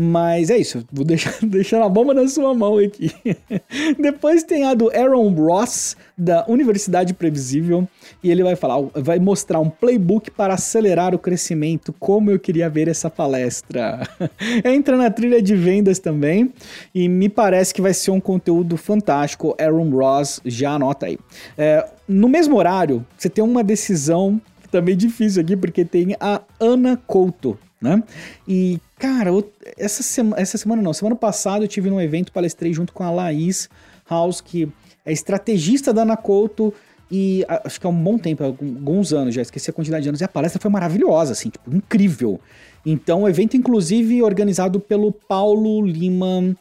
Mas 0.00 0.48
é 0.48 0.56
isso, 0.56 0.84
vou 0.92 1.04
deixar, 1.04 1.34
deixar 1.42 1.82
a 1.82 1.88
bomba 1.88 2.14
na 2.14 2.28
sua 2.28 2.54
mão 2.54 2.78
aqui. 2.78 3.10
Depois 3.98 4.44
tem 4.44 4.62
a 4.62 4.72
do 4.72 4.88
Aaron 4.96 5.30
Ross, 5.30 5.96
da 6.16 6.46
Universidade 6.46 7.12
Previsível, 7.12 7.88
e 8.22 8.30
ele 8.30 8.44
vai 8.44 8.54
falar, 8.54 8.80
vai 8.94 9.18
mostrar 9.18 9.58
um 9.58 9.68
playbook 9.68 10.30
para 10.30 10.54
acelerar 10.54 11.16
o 11.16 11.18
crescimento. 11.18 11.92
Como 11.98 12.30
eu 12.30 12.38
queria 12.38 12.70
ver 12.70 12.86
essa 12.86 13.10
palestra. 13.10 14.08
Entra 14.64 14.96
na 14.96 15.10
trilha 15.10 15.42
de 15.42 15.56
vendas 15.56 15.98
também, 15.98 16.52
e 16.94 17.08
me 17.08 17.28
parece 17.28 17.74
que 17.74 17.82
vai 17.82 17.92
ser 17.92 18.12
um 18.12 18.20
conteúdo 18.20 18.76
fantástico. 18.76 19.56
Aaron 19.60 19.90
Ross, 19.90 20.40
já 20.44 20.74
anota 20.74 21.06
aí. 21.06 21.18
É, 21.56 21.84
no 22.06 22.28
mesmo 22.28 22.56
horário, 22.56 23.04
você 23.16 23.28
tem 23.28 23.42
uma 23.42 23.64
decisão 23.64 24.40
também 24.70 24.96
difícil 24.96 25.42
aqui, 25.42 25.56
porque 25.56 25.84
tem 25.84 26.14
a 26.20 26.40
Ana 26.60 26.96
Couto, 27.04 27.58
né? 27.80 28.02
E, 28.46 28.80
cara, 28.98 29.30
essa, 29.76 30.02
essa 30.36 30.58
semana 30.58 30.82
não, 30.82 30.92
semana 30.92 31.16
passada 31.16 31.64
eu 31.64 31.68
tive 31.68 31.90
num 31.90 32.00
evento, 32.00 32.32
palestrei 32.32 32.72
junto 32.72 32.92
com 32.92 33.02
a 33.02 33.10
Laís 33.10 33.68
House, 34.08 34.40
que 34.40 34.68
é 35.04 35.12
estrategista 35.12 35.92
da 35.92 36.02
Ana 36.02 36.16
Couto, 36.16 36.72
e 37.10 37.44
acho 37.64 37.80
que 37.80 37.86
há 37.86 37.90
um 37.90 38.02
bom 38.02 38.18
tempo, 38.18 38.44
alguns 38.44 39.12
anos, 39.12 39.34
já 39.34 39.40
esqueci 39.40 39.70
a 39.70 39.72
quantidade 39.72 40.02
de 40.02 40.08
anos, 40.08 40.20
e 40.20 40.24
a 40.24 40.28
palestra 40.28 40.60
foi 40.60 40.70
maravilhosa, 40.70 41.32
assim, 41.32 41.48
tipo, 41.48 41.74
incrível. 41.74 42.40
Então, 42.84 43.22
o 43.22 43.28
evento, 43.28 43.56
inclusive, 43.56 44.22
organizado 44.22 44.78
pelo 44.78 45.10
Paulo 45.12 45.84
Lima, 45.84 46.54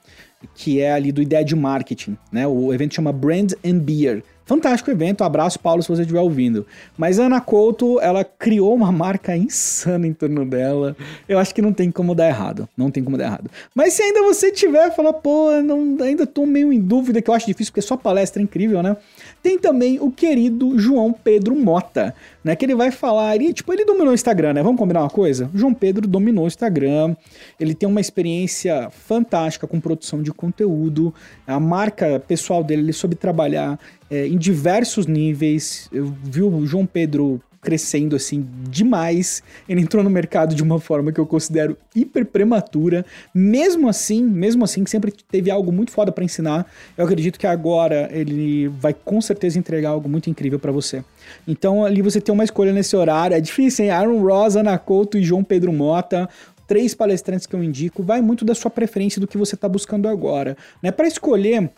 que 0.55 0.79
é 0.79 0.93
ali 0.93 1.11
do 1.11 1.21
Ideia 1.21 1.43
de 1.43 1.55
Marketing, 1.55 2.17
né? 2.31 2.47
O 2.47 2.73
evento 2.73 2.95
chama 2.95 3.11
Brand 3.11 3.53
and 3.65 3.79
Beer. 3.79 4.23
Fantástico 4.47 4.89
evento, 4.89 5.25
abraço 5.25 5.59
Paulo 5.59 5.83
se 5.83 5.89
você 5.89 6.03
estiver 6.03 6.21
ouvindo. 6.21 6.65
Mas 6.97 7.19
Ana 7.19 7.41
Couto, 7.41 7.99
ela 7.99 8.23
criou 8.23 8.73
uma 8.73 8.93
marca 8.93 9.35
insana 9.35 10.07
em 10.07 10.13
torno 10.13 10.45
dela. 10.45 10.95
Eu 11.27 11.37
acho 11.37 11.53
que 11.53 11.61
não 11.61 11.73
tem 11.73 11.91
como 11.91 12.15
dar 12.15 12.29
errado. 12.29 12.67
Não 12.77 12.89
tem 12.89 13.03
como 13.03 13.17
dar 13.17 13.25
errado. 13.25 13.51
Mas 13.75 13.91
se 13.91 14.01
ainda 14.01 14.21
você 14.21 14.49
tiver, 14.49 14.95
fala, 14.95 15.11
pô, 15.11 15.51
não, 15.61 15.97
ainda 16.01 16.25
tô 16.25 16.45
meio 16.45 16.71
em 16.71 16.79
dúvida, 16.79 17.21
que 17.21 17.29
eu 17.29 17.33
acho 17.33 17.45
difícil, 17.45 17.73
porque 17.73 17.81
só 17.81 17.97
palestra 17.97 18.41
é 18.41 18.43
incrível, 18.43 18.81
né? 18.81 18.95
Tem 19.43 19.59
também 19.59 19.99
o 19.99 20.09
querido 20.09 20.79
João 20.79 21.11
Pedro 21.11 21.53
Mota, 21.53 22.15
né? 22.41 22.55
Que 22.55 22.63
ele 22.63 22.75
vai 22.75 22.89
falar, 22.89 23.41
e, 23.41 23.51
tipo, 23.51 23.73
ele 23.73 23.83
dominou 23.83 24.11
o 24.11 24.13
Instagram, 24.13 24.53
né? 24.53 24.63
Vamos 24.63 24.79
combinar 24.79 25.01
uma 25.01 25.09
coisa? 25.09 25.49
João 25.53 25.73
Pedro 25.73 26.07
dominou 26.07 26.45
o 26.45 26.47
Instagram, 26.47 27.17
ele 27.59 27.75
tem 27.75 27.89
uma 27.89 27.99
experiência 27.99 28.89
fantástica 28.91 29.67
com 29.67 29.77
produção 29.77 30.21
de 30.21 30.31
conteúdo, 30.31 31.13
a 31.45 31.59
marca 31.59 32.17
pessoal 32.25 32.63
dele, 32.63 32.83
ele 32.83 32.93
soube 32.93 33.15
trabalhar 33.15 33.77
é, 34.09 34.27
em 34.27 34.37
diversos 34.37 35.05
níveis. 35.05 35.89
Eu 35.91 36.13
vi 36.23 36.41
o 36.41 36.65
João 36.65 36.85
Pedro 36.85 37.41
crescendo 37.61 38.15
assim 38.15 38.47
demais. 38.69 39.43
Ele 39.67 39.81
entrou 39.81 40.03
no 40.03 40.09
mercado 40.09 40.55
de 40.55 40.63
uma 40.63 40.79
forma 40.79 41.11
que 41.11 41.19
eu 41.19 41.25
considero 41.25 41.77
hiper 41.93 42.25
prematura. 42.25 43.05
Mesmo 43.33 43.89
assim, 43.89 44.23
mesmo 44.23 44.63
assim, 44.63 44.85
sempre 44.85 45.11
teve 45.29 45.51
algo 45.51 45.71
muito 45.71 45.91
foda 45.91 46.11
para 46.11 46.23
ensinar. 46.23 46.65
Eu 46.97 47.03
acredito 47.03 47.37
que 47.37 47.45
agora 47.45 48.09
ele 48.11 48.69
vai 48.69 48.93
com 48.93 49.19
certeza 49.19 49.59
entregar 49.59 49.89
algo 49.89 50.07
muito 50.07 50.29
incrível 50.29 50.59
para 50.59 50.71
você. 50.71 51.03
Então 51.47 51.83
ali 51.83 52.01
você 52.01 52.21
tem 52.21 52.33
uma 52.33 52.43
escolha 52.43 52.71
nesse 52.71 52.95
horário. 52.95 53.35
É 53.35 53.41
difícil, 53.41 53.85
hein? 53.85 53.91
Aaron 53.91 54.21
Rosa, 54.21 54.61
Ana 54.61 54.77
Couto 54.77 55.17
e 55.17 55.23
João 55.23 55.43
Pedro 55.43 55.73
Mota 55.73 56.29
três 56.67 56.93
palestrantes 56.93 57.47
que 57.47 57.55
eu 57.55 57.63
indico, 57.63 58.03
vai 58.03 58.21
muito 58.21 58.43
da 58.43 58.53
sua 58.53 58.69
preferência 58.69 59.21
do 59.21 59.25
que 59.25 59.37
você 59.37 59.55
está 59.55 59.69
buscando 59.69 60.07
agora. 60.07 60.57
Né? 60.83 60.91
Para 60.91 61.07
escolher, 61.07 61.71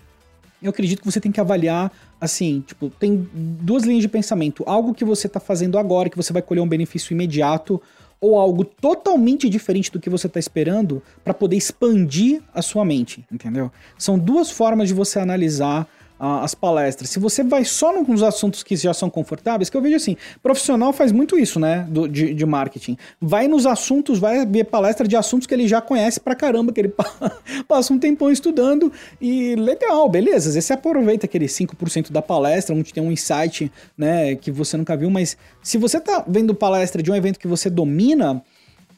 eu 0.61 0.69
acredito 0.69 0.99
que 0.99 1.05
você 1.05 1.19
tem 1.19 1.31
que 1.31 1.39
avaliar 1.39 1.91
assim, 2.19 2.63
tipo, 2.65 2.89
tem 2.89 3.27
duas 3.33 3.83
linhas 3.83 4.01
de 4.01 4.09
pensamento. 4.09 4.63
Algo 4.65 4.93
que 4.93 5.05
você 5.05 5.27
está 5.27 5.39
fazendo 5.39 5.77
agora, 5.77 6.09
que 6.09 6.17
você 6.17 6.33
vai 6.33 6.41
colher 6.41 6.61
um 6.61 6.67
benefício 6.67 7.13
imediato, 7.13 7.81
ou 8.21 8.37
algo 8.37 8.65
totalmente 8.65 9.47
diferente 9.49 9.91
do 9.91 9.99
que 9.99 10.09
você 10.09 10.27
está 10.27 10.39
esperando 10.39 11.01
para 11.23 11.33
poder 11.33 11.55
expandir 11.55 12.41
a 12.53 12.61
sua 12.61 12.83
mente, 12.83 13.25
entendeu? 13.31 13.71
São 13.97 14.19
duas 14.19 14.51
formas 14.51 14.89
de 14.89 14.93
você 14.93 15.19
analisar 15.19 15.87
as 16.19 16.53
palestras. 16.53 17.09
Se 17.09 17.17
você 17.17 17.43
vai 17.43 17.63
só 17.63 17.93
nos 18.03 18.21
assuntos 18.21 18.61
que 18.61 18.75
já 18.75 18.93
são 18.93 19.09
confortáveis, 19.09 19.69
que 19.69 19.77
eu 19.77 19.81
vejo 19.81 19.95
assim, 19.95 20.17
profissional 20.43 20.91
faz 20.91 21.11
muito 21.11 21.37
isso, 21.37 21.59
né, 21.59 21.87
do, 21.89 22.07
de, 22.07 22.33
de 22.33 22.45
marketing. 22.45 22.97
Vai 23.21 23.47
nos 23.47 23.65
assuntos, 23.65 24.19
vai 24.19 24.45
ver 24.45 24.65
palestra 24.65 25.07
de 25.07 25.15
assuntos 25.15 25.47
que 25.47 25.53
ele 25.53 25.67
já 25.67 25.79
conhece 25.79 26.19
pra 26.19 26.35
caramba, 26.35 26.73
que 26.73 26.81
ele 26.81 26.93
passa 27.67 27.93
um 27.93 27.99
tempão 27.99 28.31
estudando 28.31 28.91
e 29.21 29.55
legal, 29.55 30.09
beleza. 30.09 30.59
Você 30.59 30.73
aproveita 30.73 31.25
aquele 31.25 31.45
5% 31.45 32.11
da 32.11 32.21
palestra, 32.21 32.75
onde 32.75 32.93
tem 32.93 33.01
um 33.01 33.11
insight, 33.11 33.71
né, 33.97 34.35
que 34.35 34.51
você 34.51 34.75
nunca 34.75 34.97
viu, 34.97 35.09
mas 35.09 35.37
se 35.63 35.77
você 35.77 35.99
tá 35.99 36.23
vendo 36.27 36.53
palestra 36.53 37.01
de 37.01 37.09
um 37.09 37.15
evento 37.15 37.39
que 37.39 37.47
você 37.47 37.69
domina, 37.69 38.43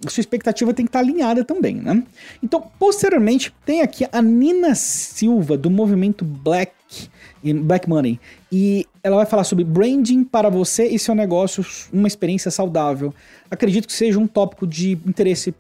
sua 0.08 0.22
expectativa 0.22 0.74
tem 0.74 0.86
que 0.86 0.90
estar 0.90 1.00
alinhada 1.00 1.44
também, 1.44 1.76
né? 1.76 2.04
Então, 2.42 2.64
posteriormente, 2.80 3.54
tem 3.66 3.82
aqui 3.82 4.08
a 4.12 4.22
Nina 4.22 4.74
Silva, 4.74 5.58
do 5.58 5.70
movimento 5.70 6.26
Black, 6.26 6.74
Black 7.64 7.88
Money. 7.88 8.20
E 8.52 8.88
ela 9.04 9.18
vai 9.18 9.26
falar 9.26 9.44
sobre 9.44 9.64
branding 9.64 10.24
para 10.24 10.50
você 10.50 10.88
e 10.88 10.98
seu 10.98 11.14
negócio, 11.14 11.66
uma 11.92 12.08
experiência 12.08 12.50
saudável. 12.50 13.14
Acredito 13.50 13.88
que 13.88 13.94
seja 13.94 14.20
um 14.20 14.28
tópico 14.28 14.66
de 14.66 14.92
interesse 15.06 15.54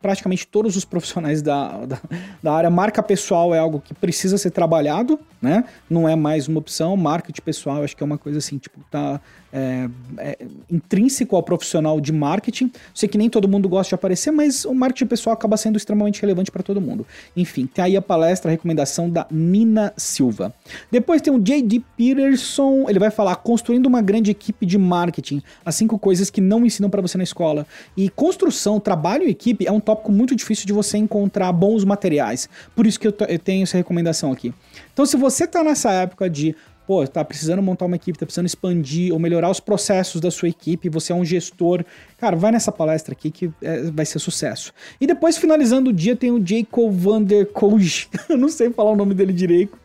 praticamente 0.00 0.46
todos 0.46 0.76
os 0.76 0.84
profissionais 0.84 1.42
da, 1.42 1.84
da, 1.84 1.98
da, 2.42 2.52
área. 2.52 2.70
Marca 2.70 3.02
pessoal 3.02 3.54
é 3.54 3.58
algo 3.58 3.80
que 3.80 3.92
precisa 3.92 4.38
ser 4.38 4.50
trabalhado, 4.50 5.18
né? 5.42 5.64
Não 5.90 6.08
é 6.08 6.14
mais 6.14 6.46
uma 6.46 6.60
opção. 6.60 6.96
Marketing 6.96 7.42
pessoal, 7.42 7.82
acho 7.82 7.96
que 7.96 8.02
é 8.04 8.06
uma 8.06 8.18
coisa 8.18 8.38
assim, 8.38 8.56
tipo, 8.56 8.78
tá 8.88 9.20
é, 9.56 9.88
é, 10.18 10.38
intrínseco 10.70 11.34
ao 11.34 11.42
profissional 11.42 11.98
de 11.98 12.12
marketing. 12.12 12.70
Sei 12.92 13.08
que 13.08 13.16
nem 13.16 13.30
todo 13.30 13.48
mundo 13.48 13.70
gosta 13.70 13.88
de 13.88 13.94
aparecer, 13.94 14.30
mas 14.30 14.66
o 14.66 14.74
marketing 14.74 15.06
pessoal 15.06 15.32
acaba 15.32 15.56
sendo 15.56 15.78
extremamente 15.78 16.20
relevante 16.20 16.50
para 16.50 16.62
todo 16.62 16.78
mundo. 16.78 17.06
Enfim, 17.34 17.66
tem 17.66 17.82
aí 17.82 17.96
a 17.96 18.02
palestra, 18.02 18.50
a 18.50 18.52
recomendação 18.52 19.08
da 19.08 19.26
Nina 19.30 19.94
Silva. 19.96 20.54
Depois 20.90 21.22
tem 21.22 21.32
o 21.32 21.40
J.D. 21.40 21.82
Peterson, 21.96 22.84
ele 22.86 22.98
vai 22.98 23.10
falar 23.10 23.36
construindo 23.36 23.86
uma 23.86 24.02
grande 24.02 24.30
equipe 24.30 24.66
de 24.66 24.76
marketing, 24.76 25.42
as 25.64 25.74
cinco 25.74 25.98
coisas 25.98 26.28
que 26.28 26.42
não 26.42 26.66
ensinam 26.66 26.90
para 26.90 27.00
você 27.00 27.16
na 27.16 27.24
escola. 27.24 27.66
E 27.96 28.10
construção, 28.10 28.78
trabalho 28.78 29.24
e 29.24 29.30
equipe 29.30 29.66
é 29.66 29.72
um 29.72 29.80
tópico 29.80 30.12
muito 30.12 30.36
difícil 30.36 30.66
de 30.66 30.74
você 30.74 30.98
encontrar 30.98 31.50
bons 31.52 31.82
materiais. 31.82 32.46
Por 32.74 32.86
isso 32.86 33.00
que 33.00 33.08
eu, 33.08 33.14
eu 33.26 33.38
tenho 33.38 33.62
essa 33.62 33.78
recomendação 33.78 34.30
aqui. 34.30 34.52
Então, 34.92 35.06
se 35.06 35.16
você 35.16 35.44
está 35.44 35.64
nessa 35.64 35.90
época 35.92 36.28
de 36.28 36.54
pô, 36.86 37.06
tá 37.06 37.24
precisando 37.24 37.60
montar 37.60 37.86
uma 37.86 37.96
equipe, 37.96 38.18
tá 38.18 38.24
precisando 38.24 38.46
expandir 38.46 39.12
ou 39.12 39.18
melhorar 39.18 39.50
os 39.50 39.58
processos 39.58 40.20
da 40.20 40.30
sua 40.30 40.48
equipe, 40.48 40.88
você 40.88 41.12
é 41.12 41.14
um 41.14 41.24
gestor, 41.24 41.84
cara, 42.18 42.36
vai 42.36 42.52
nessa 42.52 42.70
palestra 42.70 43.12
aqui 43.12 43.30
que 43.30 43.50
é, 43.60 43.90
vai 43.90 44.06
ser 44.06 44.18
sucesso. 44.18 44.72
E 45.00 45.06
depois, 45.06 45.36
finalizando 45.36 45.90
o 45.90 45.92
dia, 45.92 46.14
tem 46.14 46.30
o 46.30 46.44
Jacob 46.44 46.92
Van 46.92 47.22
der 47.22 47.46
Kooj, 47.46 48.08
eu 48.30 48.38
não 48.38 48.48
sei 48.48 48.70
falar 48.70 48.92
o 48.92 48.96
nome 48.96 49.14
dele 49.14 49.32
direito, 49.32 49.76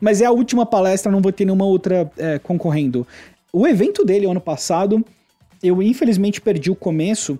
mas 0.00 0.20
é 0.20 0.26
a 0.26 0.30
última 0.30 0.64
palestra, 0.64 1.10
não 1.10 1.20
vou 1.20 1.32
ter 1.32 1.44
nenhuma 1.44 1.64
outra 1.64 2.10
é, 2.16 2.38
concorrendo. 2.38 3.06
O 3.52 3.66
evento 3.66 4.04
dele, 4.04 4.26
ano 4.26 4.40
passado, 4.40 5.04
eu 5.62 5.82
infelizmente 5.82 6.40
perdi 6.40 6.70
o 6.70 6.76
começo, 6.76 7.38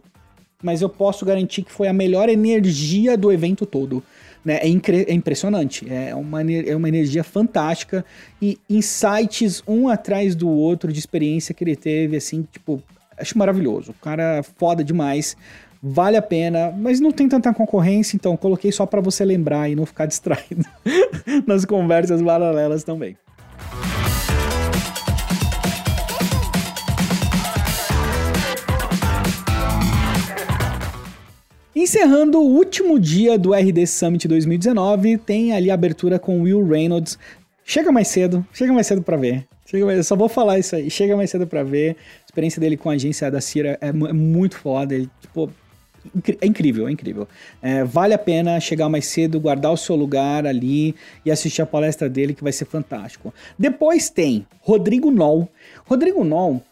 mas 0.62 0.81
eu 0.81 0.88
posso 0.88 1.27
garantir 1.27 1.62
que 1.62 1.70
foi 1.70 1.88
a 1.88 1.92
melhor 1.92 2.29
energia 2.29 3.18
do 3.18 3.31
evento 3.31 3.66
todo. 3.66 4.03
Né? 4.44 4.59
É, 4.59 4.66
é, 4.66 5.14
impressionante, 5.14 5.90
é 5.90 6.14
uma, 6.14 6.42
é 6.42 6.76
uma 6.76 6.88
energia 6.88 7.24
fantástica 7.24 8.04
e 8.42 8.59
insights 8.68 9.62
um 9.66 9.88
atrás 9.88 10.35
do 10.35 10.48
outro 10.48 10.92
de 10.92 10.98
experiência 10.98 11.54
que 11.54 11.64
ele 11.64 11.76
teve, 11.76 12.16
assim, 12.16 12.46
tipo, 12.52 12.83
acho 13.16 13.38
maravilhoso. 13.38 13.92
O 13.92 13.94
cara 13.94 14.38
é 14.38 14.42
foda 14.42 14.85
demais, 14.85 15.37
vale 15.83 16.16
a 16.16 16.22
pena, 16.22 16.70
mas 16.76 17.00
não 17.00 17.11
tem 17.11 17.28
tanta 17.28 17.52
concorrência, 17.54 18.16
então 18.16 18.37
coloquei 18.37 18.70
só 18.70 18.85
para 18.85 19.00
você 19.00 19.24
lembrar 19.24 19.68
e 19.70 19.74
não 19.74 19.87
ficar 19.87 20.04
distraído 20.07 20.64
nas 21.46 21.64
conversas 21.64 22.20
paralelas 22.20 22.85
também. 22.85 23.16
Encerrando 31.77 32.39
o 32.39 32.47
último 32.47 33.01
dia 33.01 33.37
do 33.37 33.53
RD 33.53 33.85
Summit 33.89 34.29
2019, 34.29 35.19
tem 35.19 35.53
ali 35.53 35.73
a 35.73 35.75
abertura 35.75 36.21
com 36.21 36.43
Will 36.43 36.65
Reynolds. 36.65 37.19
Chega 37.65 37.91
mais 37.91 38.07
cedo, 38.07 38.47
chega 38.53 38.73
mais 38.73 38.87
cedo 38.87 39.03
para 39.03 39.17
ver. 39.17 39.45
Chega 39.67 39.85
mais, 39.85 39.99
eu 39.99 40.05
só 40.05 40.15
vou 40.15 40.29
falar 40.29 40.57
isso 40.57 40.77
aí. 40.77 40.89
Chega 40.89 41.17
mais 41.17 41.31
cedo 41.31 41.49
para 41.49 41.65
ver. 41.65 41.97
A 42.23 42.27
experiência 42.27 42.61
dele 42.61 42.77
com 42.77 42.91
a 42.91 42.93
agência 42.93 43.29
da 43.29 43.41
Cira 43.41 43.77
é, 43.81 43.89
é 43.89 43.93
muito 43.93 44.57
foda. 44.57 44.95
Ele, 44.95 45.11
tipo, 45.21 45.51
é 46.41 46.47
incrível, 46.47 46.87
é 46.87 46.93
incrível. 46.93 47.27
É, 47.61 47.83
vale 47.83 48.15
a 48.15 48.19
pena 48.19 48.61
chegar 48.61 48.89
mais 48.89 49.07
cedo, 49.07 49.41
guardar 49.41 49.73
o 49.73 49.77
seu 49.77 49.97
lugar 49.97 50.47
ali 50.47 50.95
e 51.25 51.31
assistir 51.31 51.63
a 51.63 51.67
palestra 51.67 52.09
dele, 52.09 52.35
que 52.35 52.45
vai 52.45 52.53
ser 52.53 52.67
fantástico. 52.67 53.35
Depois 53.59 54.09
tem 54.09 54.47
Rodrigo 54.61 55.11
Noll. 55.11 55.49
Rodrigo 55.87 56.23
Noll, 56.23 56.63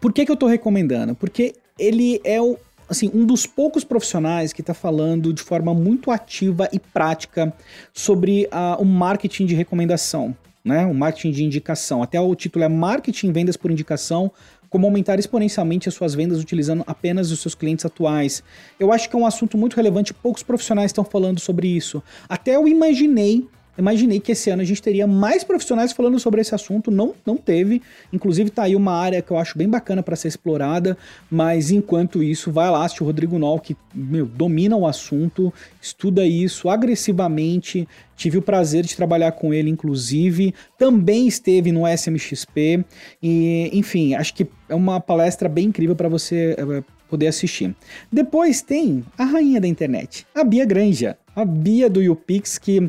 por 0.00 0.12
que, 0.12 0.24
que 0.24 0.30
eu 0.30 0.36
tô 0.36 0.46
recomendando? 0.46 1.16
Porque 1.16 1.54
ele 1.76 2.20
é 2.22 2.40
o, 2.40 2.56
assim, 2.88 3.10
um 3.14 3.24
dos 3.24 3.46
poucos 3.46 3.84
profissionais 3.84 4.52
que 4.52 4.60
está 4.60 4.74
falando 4.74 5.32
de 5.32 5.42
forma 5.42 5.74
muito 5.74 6.10
ativa 6.10 6.68
e 6.72 6.78
prática 6.78 7.52
sobre 7.92 8.46
uh, 8.46 8.80
o 8.80 8.84
marketing 8.84 9.46
de 9.46 9.54
recomendação, 9.54 10.36
né? 10.64 10.86
O 10.86 10.94
marketing 10.94 11.30
de 11.30 11.44
indicação. 11.44 12.02
Até 12.02 12.20
o 12.20 12.34
título 12.34 12.64
é 12.64 12.68
Marketing 12.68 13.32
Vendas 13.32 13.56
por 13.56 13.70
Indicação. 13.70 14.30
Como 14.68 14.86
aumentar 14.86 15.20
exponencialmente 15.20 15.88
as 15.88 15.94
suas 15.94 16.16
vendas 16.16 16.40
utilizando 16.40 16.82
apenas 16.84 17.30
os 17.30 17.38
seus 17.38 17.54
clientes 17.54 17.84
atuais. 17.84 18.42
Eu 18.80 18.92
acho 18.92 19.08
que 19.08 19.14
é 19.14 19.18
um 19.18 19.24
assunto 19.24 19.56
muito 19.56 19.76
relevante, 19.76 20.12
poucos 20.12 20.42
profissionais 20.42 20.86
estão 20.86 21.04
falando 21.04 21.38
sobre 21.38 21.68
isso. 21.68 22.02
Até 22.28 22.56
eu 22.56 22.66
imaginei 22.66 23.46
imaginei 23.76 24.20
que 24.20 24.32
esse 24.32 24.50
ano 24.50 24.62
a 24.62 24.64
gente 24.64 24.82
teria 24.82 25.06
mais 25.06 25.44
profissionais 25.44 25.92
falando 25.92 26.18
sobre 26.18 26.40
esse 26.40 26.54
assunto, 26.54 26.90
não, 26.90 27.14
não 27.24 27.36
teve. 27.36 27.82
Inclusive 28.12 28.50
tá 28.50 28.64
aí 28.64 28.76
uma 28.76 28.92
área 28.92 29.20
que 29.20 29.30
eu 29.30 29.38
acho 29.38 29.56
bem 29.56 29.68
bacana 29.68 30.02
para 30.02 30.16
ser 30.16 30.28
explorada, 30.28 30.96
mas 31.30 31.70
enquanto 31.70 32.22
isso, 32.22 32.52
vai 32.52 32.70
lá 32.70 32.84
assistir 32.84 33.02
o 33.02 33.06
Rodrigo 33.06 33.38
Nol, 33.38 33.58
que, 33.58 33.76
meu, 33.94 34.26
domina 34.26 34.76
o 34.76 34.86
assunto, 34.86 35.52
estuda 35.80 36.26
isso 36.26 36.68
agressivamente. 36.68 37.88
Tive 38.16 38.38
o 38.38 38.42
prazer 38.42 38.84
de 38.84 38.94
trabalhar 38.94 39.32
com 39.32 39.52
ele, 39.52 39.68
inclusive. 39.68 40.54
Também 40.78 41.26
esteve 41.26 41.72
no 41.72 41.86
SMXP. 41.86 42.84
E, 43.22 43.70
enfim, 43.72 44.14
acho 44.14 44.34
que 44.34 44.46
é 44.68 44.74
uma 44.74 45.00
palestra 45.00 45.48
bem 45.48 45.66
incrível 45.66 45.96
para 45.96 46.08
você 46.08 46.54
eh, 46.56 46.84
poder 47.08 47.26
assistir. 47.26 47.74
Depois 48.10 48.62
tem 48.62 49.04
a 49.18 49.24
rainha 49.24 49.60
da 49.60 49.68
internet, 49.68 50.26
a 50.34 50.44
Bia 50.44 50.64
Granja. 50.64 51.18
A 51.36 51.44
Bia 51.44 51.90
do 51.90 52.00
YouPix, 52.00 52.58
que 52.58 52.88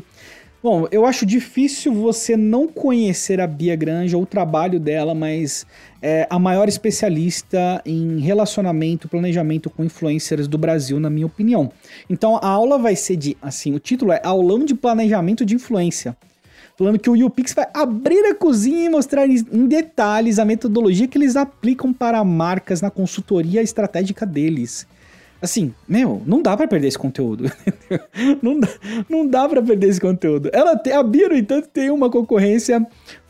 Bom, 0.62 0.88
eu 0.90 1.04
acho 1.06 1.24
difícil 1.24 1.92
você 1.92 2.36
não 2.36 2.66
conhecer 2.66 3.40
a 3.40 3.46
Bia 3.46 3.76
Granja, 3.76 4.18
o 4.18 4.26
trabalho 4.26 4.80
dela, 4.80 5.14
mas 5.14 5.66
é 6.02 6.26
a 6.28 6.38
maior 6.38 6.68
especialista 6.68 7.80
em 7.84 8.18
relacionamento, 8.18 9.08
planejamento 9.08 9.70
com 9.70 9.84
influencers 9.84 10.48
do 10.48 10.58
Brasil, 10.58 10.98
na 10.98 11.10
minha 11.10 11.26
opinião. 11.26 11.70
Então 12.08 12.36
a 12.36 12.48
aula 12.48 12.78
vai 12.78 12.96
ser 12.96 13.16
de, 13.16 13.36
assim, 13.40 13.74
o 13.74 13.78
título 13.78 14.12
é 14.12 14.20
Aulão 14.24 14.64
de 14.64 14.74
Planejamento 14.74 15.44
de 15.44 15.54
Influência. 15.54 16.16
Falando 16.76 16.98
que 16.98 17.08
o 17.08 17.16
YouPix 17.16 17.54
vai 17.54 17.68
abrir 17.72 18.24
a 18.26 18.34
cozinha 18.34 18.84
e 18.84 18.88
mostrar 18.88 19.26
em 19.26 19.66
detalhes 19.66 20.38
a 20.38 20.44
metodologia 20.44 21.06
que 21.06 21.16
eles 21.16 21.36
aplicam 21.36 21.92
para 21.92 22.22
marcas 22.24 22.82
na 22.82 22.90
consultoria 22.90 23.62
estratégica 23.62 24.26
deles. 24.26 24.86
Assim, 25.40 25.74
meu, 25.88 26.22
não 26.26 26.42
dá 26.42 26.56
para 26.56 26.66
perder 26.66 26.88
esse 26.88 26.98
conteúdo. 26.98 27.50
não, 28.42 28.58
dá, 28.58 28.68
não 29.08 29.26
dá 29.26 29.48
para 29.48 29.62
perder 29.62 29.88
esse 29.88 30.00
conteúdo. 30.00 30.50
Ela 30.52 30.76
tem, 30.76 30.92
a 30.92 31.02
Bia, 31.02 31.28
no 31.28 31.36
entanto, 31.36 31.68
tem 31.68 31.90
uma 31.90 32.10
concorrência 32.10 32.86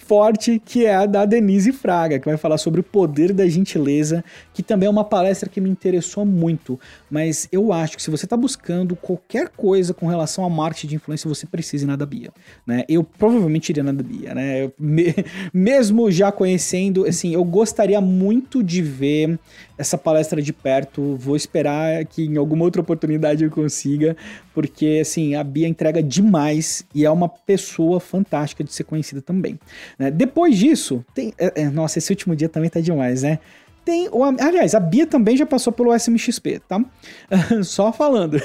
forte, 0.07 0.63
que 0.65 0.87
é 0.87 0.95
a 0.95 1.05
da 1.05 1.25
Denise 1.25 1.73
Fraga, 1.73 2.19
que 2.19 2.25
vai 2.25 2.37
falar 2.37 2.59
sobre 2.59 2.81
o 2.81 2.85
poder 2.85 3.33
da 3.33 3.47
gentileza, 3.49 4.25
que 4.55 4.63
também 4.63 4.87
é 4.87 4.91
uma 4.91 5.05
palestra 5.05 5.49
que 5.49 5.61
me 5.61 5.69
interessou 5.69 6.25
muito. 6.25 6.79
Mas 7.11 7.49
eu 7.51 7.73
acho 7.73 7.97
que 7.97 8.03
se 8.03 8.11
você 8.11 8.25
está 8.25 8.37
buscando 8.37 8.95
qualquer 8.95 9.49
coisa 9.49 9.93
com 9.93 10.07
relação 10.07 10.45
a 10.45 10.51
marketing 10.51 10.87
de 10.87 10.95
influência, 10.95 11.29
você 11.29 11.45
precisa 11.45 11.85
ir 11.85 11.89
na 11.89 11.97
da 11.97 12.07
Bia. 12.07 12.31
Né? 12.65 12.85
Eu 12.89 13.03
provavelmente 13.03 13.71
iria 13.71 13.83
na 13.83 13.93
da 13.93 14.03
Bia, 14.03 14.33
né? 14.33 14.65
Eu, 14.65 14.73
me, 14.79 15.13
mesmo 15.53 16.11
já 16.11 16.31
conhecendo, 16.31 17.05
assim, 17.05 17.35
eu 17.35 17.45
gostaria 17.45 18.01
muito 18.01 18.63
de 18.63 18.81
ver 18.83 19.39
essa 19.77 19.99
palestra 19.99 20.41
de 20.41 20.53
perto. 20.53 21.17
Vou 21.17 21.35
esperar 21.35 22.06
que 22.07 22.25
em 22.25 22.37
alguma 22.37 22.65
outra 22.65 22.81
oportunidade 22.81 23.45
eu 23.45 23.51
consiga, 23.51 24.17
porque 24.55 24.99
assim, 25.03 25.35
a 25.35 25.45
Bia 25.45 25.69
entrega 25.69 26.03
demais 26.03 26.85
e 26.95 27.05
é 27.05 27.11
uma 27.11 27.29
pessoa 27.29 28.01
fantástica 28.01 28.65
de 28.65 28.73
ser 28.73 28.85
conhecida 28.85 29.21
também. 29.21 29.59
Né? 29.99 30.11
Depois 30.11 30.57
disso, 30.57 31.05
tem. 31.15 31.33
É, 31.39 31.63
é, 31.63 31.71
nossa, 31.71 31.99
esse 31.99 32.11
último 32.13 32.35
dia 32.35 32.49
também 32.49 32.71
tá 32.71 32.81
demais, 32.81 33.23
né? 33.23 33.39
Tem. 33.85 34.09
Aliás, 34.41 34.75
a 34.75 34.81
Bia 34.81 35.07
também 35.07 35.37
já 35.37 35.47
passou 35.47 35.73
pelo 35.73 35.95
SMXP, 35.95 36.61
tá? 36.67 36.85
Só 37.63 37.93
falando. 37.93 38.41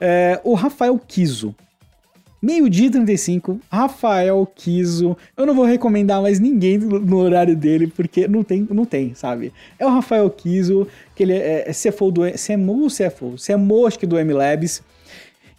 É, 0.00 0.40
o 0.44 0.54
Rafael 0.54 0.98
Kiso. 0.98 1.54
Meio-dia 2.40 2.86
e 2.86 2.90
35, 2.90 3.60
Rafael 3.70 4.46
Kiso. 4.54 5.16
Eu 5.36 5.44
não 5.44 5.54
vou 5.54 5.64
recomendar 5.64 6.22
mais 6.22 6.38
ninguém 6.38 6.78
no 6.78 7.16
horário 7.16 7.56
dele, 7.56 7.88
porque 7.88 8.28
não 8.28 8.44
tem, 8.44 8.66
não 8.70 8.84
tem, 8.84 9.12
sabe? 9.14 9.52
É 9.76 9.84
o 9.84 9.90
Rafael 9.90 10.30
Kiso, 10.30 10.86
que 11.16 11.24
ele 11.24 11.32
é, 11.32 11.68
é 11.68 11.72
CFO 11.72 12.12
do. 12.12 12.22
CMO 12.32 12.86
CFO? 12.86 13.34
CMO, 13.36 13.86
acho 13.86 13.98
que 13.98 14.06
do 14.06 14.16
MLabs. 14.16 14.82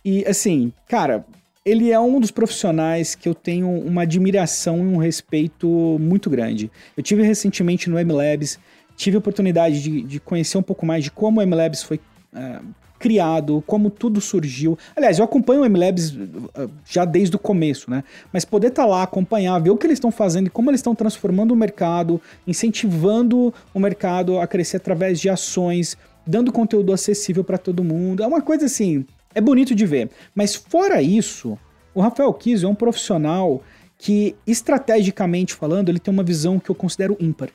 E 0.06 0.24
assim, 0.26 0.72
cara, 0.88 1.26
ele 1.66 1.92
é 1.92 2.00
um 2.00 2.20
dos 2.20 2.32
profissionais 2.32 3.14
que 3.14 3.28
eu 3.28 3.36
tenho 3.36 3.70
uma 3.70 4.04
admiração 4.04 4.78
e 4.78 4.88
um 4.88 4.98
respeito 4.98 5.68
muito 6.00 6.30
grande. 6.30 6.72
Eu 6.96 7.04
tive 7.04 7.24
recentemente 7.24 7.90
no 7.90 8.00
MLabs, 8.00 8.58
tive 8.96 9.18
a 9.18 9.20
oportunidade 9.20 9.82
de, 9.82 10.02
de 10.02 10.20
conhecer 10.20 10.58
um 10.58 10.64
pouco 10.64 10.86
mais 10.86 11.04
de 11.04 11.12
como 11.12 11.42
o 11.42 11.46
MLabs 11.46 11.84
foi 11.84 12.00
uh, 12.34 12.66
criado, 13.00 13.64
como 13.66 13.90
tudo 13.90 14.20
surgiu. 14.20 14.78
Aliás, 14.96 15.18
eu 15.18 15.26
acompanho 15.26 15.62
o 15.62 15.70
MLabs 15.70 16.16
ah, 16.54 16.68
já 16.88 17.06
desde 17.06 17.36
o 17.36 17.40
começo, 17.40 17.90
né? 17.90 18.04
Mas 18.32 18.46
poder 18.46 18.68
estar 18.68 18.84
tá 18.84 18.88
lá, 18.88 19.04
acompanhar, 19.04 19.58
ver 19.60 19.70
o 19.70 19.78
que 19.78 19.88
eles 19.88 19.96
estão 19.96 20.12
fazendo 20.12 20.48
e 20.48 20.50
como 20.50 20.70
eles 20.70 20.80
estão 20.80 20.94
transformando 20.94 21.52
o 21.52 21.56
mercado, 21.56 22.22
incentivando 22.46 23.54
o 23.74 23.80
mercado 23.80 24.40
a 24.40 24.46
crescer 24.46 24.78
através 24.78 25.20
de 25.20 25.30
ações 25.30 25.98
dando 26.28 26.52
conteúdo 26.52 26.94
acessível 26.94 27.44
para 27.44 27.58
todo 27.58 27.84
mundo. 27.84 28.22
É 28.22 28.28
uma 28.28 28.42
coisa 28.42 28.66
assim, 28.66 29.04
é 29.34 29.42
bonito 29.42 29.74
de 29.74 29.86
ver. 29.86 30.10
Mas 30.36 30.54
fora 30.54 31.02
isso, 31.02 31.58
o 31.94 32.02
Rafael 32.02 32.32
Kiso 32.34 32.68
é 32.68 32.70
um 32.70 32.76
profissional 32.76 33.64
que, 33.98 34.36
estrategicamente 34.46 35.54
falando, 35.56 35.90
ele 35.90 36.00
tem 36.00 36.14
uma 36.14 36.24
visão 36.24 36.60
que 36.60 36.70
eu 36.70 36.76
considero 36.76 37.18
ímpar. 37.20 37.50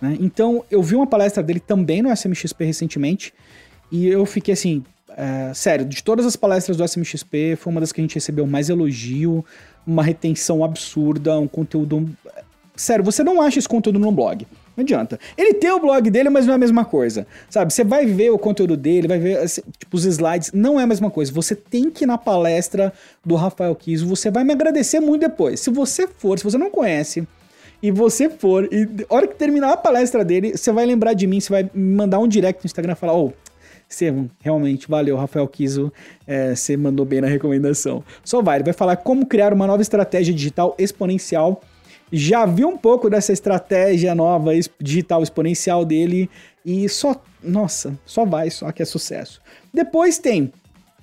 Né? 0.00 0.16
Então, 0.20 0.64
eu 0.70 0.82
vi 0.82 0.94
uma 0.94 1.06
palestra 1.06 1.42
dele 1.42 1.60
também 1.60 2.02
no 2.02 2.10
SMXP 2.10 2.64
recentemente 2.64 3.34
e 3.90 4.06
eu 4.06 4.24
fiquei 4.26 4.54
assim, 4.54 4.82
é, 5.16 5.52
sério, 5.54 5.84
de 5.84 6.02
todas 6.02 6.24
as 6.24 6.36
palestras 6.36 6.76
do 6.76 6.84
SMXP, 6.84 7.56
foi 7.56 7.70
uma 7.72 7.80
das 7.80 7.92
que 7.92 8.00
a 8.00 8.04
gente 8.04 8.14
recebeu 8.14 8.46
mais 8.46 8.68
elogio, 8.68 9.44
uma 9.86 10.02
retenção 10.02 10.64
absurda, 10.64 11.38
um 11.38 11.48
conteúdo. 11.48 12.08
Sério, 12.76 13.04
você 13.04 13.22
não 13.22 13.40
acha 13.42 13.58
esse 13.58 13.68
conteúdo 13.68 13.98
no 13.98 14.12
blog. 14.12 14.46
Não 14.76 14.82
adianta. 14.82 15.18
Ele 15.36 15.54
tem 15.54 15.70
o 15.70 15.78
blog 15.78 16.08
dele, 16.10 16.30
mas 16.30 16.46
não 16.46 16.52
é 16.52 16.56
a 16.56 16.58
mesma 16.58 16.84
coisa. 16.84 17.26
Sabe? 17.50 17.72
Você 17.72 17.84
vai 17.84 18.06
ver 18.06 18.30
o 18.30 18.38
conteúdo 18.38 18.76
dele, 18.76 19.08
vai 19.08 19.18
ver 19.18 19.38
assim, 19.38 19.60
tipo, 19.78 19.96
os 19.96 20.04
slides, 20.04 20.52
não 20.52 20.80
é 20.80 20.84
a 20.84 20.86
mesma 20.86 21.10
coisa. 21.10 21.32
Você 21.32 21.54
tem 21.54 21.90
que 21.90 22.04
ir 22.04 22.06
na 22.06 22.16
palestra 22.16 22.92
do 23.24 23.34
Rafael 23.34 23.74
Kiso, 23.74 24.06
você 24.06 24.30
vai 24.30 24.44
me 24.44 24.52
agradecer 24.52 25.00
muito 25.00 25.20
depois. 25.20 25.60
Se 25.60 25.70
você 25.70 26.06
for, 26.06 26.38
se 26.38 26.44
você 26.44 26.56
não 26.56 26.70
conhece, 26.70 27.26
e 27.82 27.90
você 27.90 28.28
for, 28.30 28.68
e 28.72 28.88
a 29.08 29.14
hora 29.14 29.26
que 29.26 29.34
terminar 29.34 29.72
a 29.72 29.76
palestra 29.76 30.24
dele, 30.24 30.56
você 30.56 30.70
vai 30.70 30.86
lembrar 30.86 31.14
de 31.14 31.26
mim, 31.26 31.40
você 31.40 31.50
vai 31.50 31.70
me 31.74 31.94
mandar 31.94 32.18
um 32.18 32.28
direct 32.28 32.62
no 32.62 32.66
Instagram 32.66 32.92
e 32.92 32.96
falar, 32.96 33.14
ô, 33.14 33.26
oh, 33.26 33.49
você 33.90 34.14
realmente 34.40 34.88
valeu, 34.88 35.16
Rafael 35.16 35.46
Kiso, 35.48 35.92
é, 36.26 36.54
você 36.54 36.76
mandou 36.76 37.04
bem 37.04 37.20
na 37.20 37.26
recomendação. 37.26 38.04
Só 38.24 38.40
vai, 38.40 38.58
ele 38.58 38.64
vai 38.64 38.72
falar 38.72 38.96
como 38.96 39.26
criar 39.26 39.52
uma 39.52 39.66
nova 39.66 39.82
estratégia 39.82 40.32
digital 40.32 40.74
exponencial 40.78 41.60
já 42.12 42.44
vi 42.44 42.64
um 42.64 42.76
pouco 42.76 43.08
dessa 43.08 43.32
estratégia 43.32 44.14
nova 44.14 44.50
digital 44.80 45.22
exponencial 45.22 45.84
dele 45.84 46.28
e 46.64 46.88
só, 46.88 47.20
nossa, 47.42 47.96
só 48.04 48.24
vai, 48.24 48.50
só 48.50 48.72
que 48.72 48.82
é 48.82 48.84
sucesso. 48.84 49.40
Depois 49.72 50.18
tem 50.18 50.52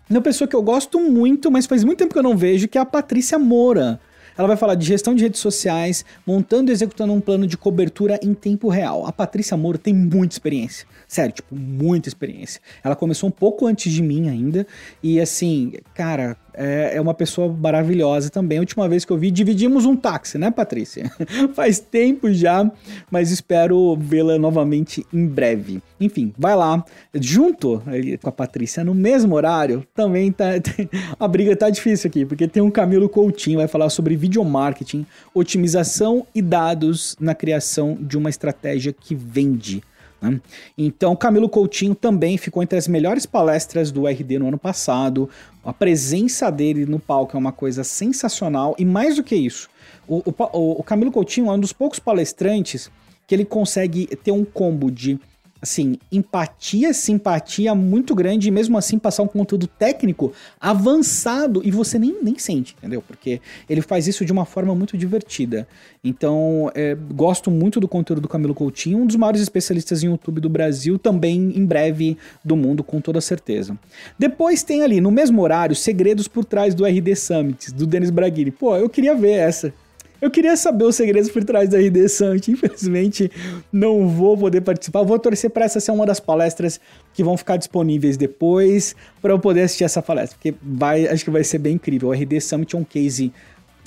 uma 0.09 0.21
pessoa 0.21 0.47
que 0.47 0.55
eu 0.55 0.61
gosto 0.61 0.99
muito, 0.99 1.49
mas 1.49 1.65
faz 1.65 1.83
muito 1.83 1.99
tempo 1.99 2.13
que 2.13 2.19
eu 2.19 2.23
não 2.23 2.35
vejo, 2.35 2.67
que 2.67 2.77
é 2.77 2.81
a 2.81 2.85
Patrícia 2.85 3.39
Moura. 3.39 3.99
Ela 4.37 4.47
vai 4.47 4.57
falar 4.57 4.75
de 4.75 4.85
gestão 4.85 5.15
de 5.15 5.23
redes 5.23 5.39
sociais, 5.39 6.05
montando 6.25 6.69
e 6.69 6.73
executando 6.73 7.11
um 7.11 7.19
plano 7.19 7.47
de 7.47 7.57
cobertura 7.57 8.19
em 8.21 8.33
tempo 8.33 8.69
real. 8.69 9.05
A 9.07 9.11
Patrícia 9.11 9.57
Moura 9.57 9.79
tem 9.79 9.93
muita 9.93 10.35
experiência. 10.35 10.85
Sério, 11.07 11.33
tipo, 11.33 11.55
muita 11.55 12.09
experiência. 12.09 12.59
Ela 12.83 12.95
começou 12.95 13.29
um 13.29 13.31
pouco 13.31 13.65
antes 13.65 13.93
de 13.93 14.03
mim 14.03 14.27
ainda. 14.27 14.67
E 15.01 15.21
assim, 15.21 15.73
cara, 15.93 16.35
é, 16.53 16.95
é 16.95 17.01
uma 17.01 17.13
pessoa 17.13 17.47
maravilhosa 17.47 18.29
também. 18.29 18.57
A 18.57 18.61
última 18.61 18.89
vez 18.89 19.05
que 19.05 19.11
eu 19.13 19.17
vi, 19.17 19.31
dividimos 19.31 19.85
um 19.85 19.95
táxi, 19.95 20.37
né, 20.37 20.51
Patrícia? 20.51 21.09
Faz 21.55 21.79
tempo 21.79 22.33
já, 22.33 22.69
mas 23.09 23.31
espero 23.31 23.95
vê-la 23.95 24.37
novamente 24.37 25.05
em 25.13 25.25
breve. 25.25 25.81
Enfim, 25.97 26.33
vai 26.37 26.57
lá. 26.57 26.83
Junto 27.13 27.81
com 28.21 28.29
a 28.29 28.31
Patrícia, 28.31 28.83
no 28.83 28.93
mesmo 28.93 29.33
horário, 29.35 29.87
também 29.95 30.29
tá. 30.31 30.45
A 31.17 31.27
briga 31.27 31.55
tá 31.55 31.69
difícil 31.69 32.09
aqui, 32.09 32.25
porque 32.25 32.49
tem 32.49 32.61
um 32.61 32.69
Camilo 32.69 33.07
Coutinho, 33.07 33.59
vai 33.59 33.67
falar 33.67 33.89
sobre 33.89 34.15
videomarketing, 34.17 35.05
otimização 35.33 36.27
e 36.35 36.41
dados 36.41 37.15
na 37.17 37.33
criação 37.33 37.97
de 37.99 38.17
uma 38.17 38.29
estratégia 38.29 38.91
que 38.91 39.15
vende. 39.15 39.81
Né? 40.21 40.39
Então, 40.77 41.15
Camilo 41.15 41.49
Coutinho 41.49 41.93
também 41.93 42.37
ficou 42.37 42.61
entre 42.63 42.77
as 42.77 42.87
melhores 42.87 43.25
palestras 43.25 43.91
do 43.91 44.07
RD 44.07 44.39
no 44.39 44.47
ano 44.47 44.57
passado. 44.57 45.29
A 45.63 45.73
presença 45.73 46.49
dele 46.49 46.85
no 46.85 46.99
palco 46.99 47.35
é 47.35 47.39
uma 47.39 47.51
coisa 47.51 47.83
sensacional. 47.83 48.75
E 48.77 48.85
mais 48.85 49.15
do 49.15 49.23
que 49.23 49.35
isso, 49.35 49.69
o, 50.07 50.23
o, 50.25 50.79
o 50.79 50.83
Camilo 50.83 51.11
Coutinho 51.11 51.47
é 51.47 51.51
um 51.51 51.59
dos 51.59 51.73
poucos 51.73 51.99
palestrantes 51.99 52.89
que 53.27 53.35
ele 53.35 53.45
consegue 53.45 54.07
ter 54.07 54.31
um 54.31 54.45
combo 54.45 54.89
de 54.89 55.19
assim, 55.61 55.97
empatia, 56.11 56.93
simpatia 56.93 57.73
muito 57.73 58.13
grande 58.13 58.47
e 58.47 58.51
mesmo 58.51 58.77
assim 58.77 58.97
passar 58.97 59.23
um 59.23 59.27
conteúdo 59.27 59.67
técnico 59.67 60.33
avançado 60.59 61.61
e 61.63 61.71
você 61.71 61.97
nem, 61.97 62.15
nem 62.21 62.37
sente, 62.37 62.75
entendeu? 62.77 63.01
Porque 63.01 63.41
ele 63.69 63.81
faz 63.81 64.07
isso 64.07 64.25
de 64.25 64.31
uma 64.31 64.45
forma 64.45 64.73
muito 64.75 64.97
divertida. 64.97 65.67
Então, 66.03 66.71
é, 66.73 66.95
gosto 66.95 67.51
muito 67.51 67.79
do 67.79 67.87
conteúdo 67.87 68.21
do 68.21 68.27
Camilo 68.27 68.53
Coutinho, 68.53 68.99
um 68.99 69.05
dos 69.05 69.15
maiores 69.15 69.41
especialistas 69.41 70.03
em 70.03 70.07
YouTube 70.07 70.39
do 70.39 70.49
Brasil, 70.49 70.97
também 70.97 71.51
em 71.55 71.65
breve 71.65 72.17
do 72.43 72.55
mundo, 72.55 72.83
com 72.83 73.01
toda 73.01 73.19
certeza. 73.19 73.77
Depois 74.17 74.63
tem 74.63 74.83
ali, 74.83 75.01
no 75.01 75.11
mesmo 75.11 75.41
horário, 75.41 75.75
Segredos 75.75 76.27
por 76.27 76.45
Trás 76.45 76.73
do 76.73 76.85
RD 76.85 77.15
Summit, 77.15 77.73
do 77.73 77.85
Denis 77.85 78.09
Braghini. 78.09 78.51
Pô, 78.51 78.75
eu 78.75 78.89
queria 78.89 79.15
ver 79.15 79.33
essa. 79.33 79.73
Eu 80.21 80.31
queria 80.31 80.57
saber 80.57 80.85
os 80.85 80.95
segredos 80.95 81.29
por 81.29 81.43
trás 81.43 81.69
da 81.69 81.77
RD 81.77 82.09
Summit. 82.09 82.49
Infelizmente, 82.51 83.31
não 83.71 84.07
vou 84.07 84.37
poder 84.37 84.61
participar. 84.61 85.03
vou 85.03 85.19
torcer 85.19 85.49
para 85.49 85.65
essa 85.65 85.79
ser 85.79 85.91
uma 85.91 86.05
das 86.05 86.19
palestras 86.19 86.79
que 87.13 87.23
vão 87.23 87.37
ficar 87.37 87.57
disponíveis 87.57 88.17
depois 88.17 88.95
para 89.21 89.33
eu 89.33 89.39
poder 89.39 89.61
assistir 89.61 89.83
essa 89.83 90.01
palestra, 90.01 90.37
porque 90.37 90.57
vai, 90.61 91.07
acho 91.07 91.23
que 91.23 91.29
vai 91.29 91.43
ser 91.43 91.59
bem 91.59 91.75
incrível. 91.75 92.09
O 92.09 92.13
RD 92.13 92.41
Summit 92.41 92.75
é 92.75 92.79
um 92.79 92.83
case 92.83 93.31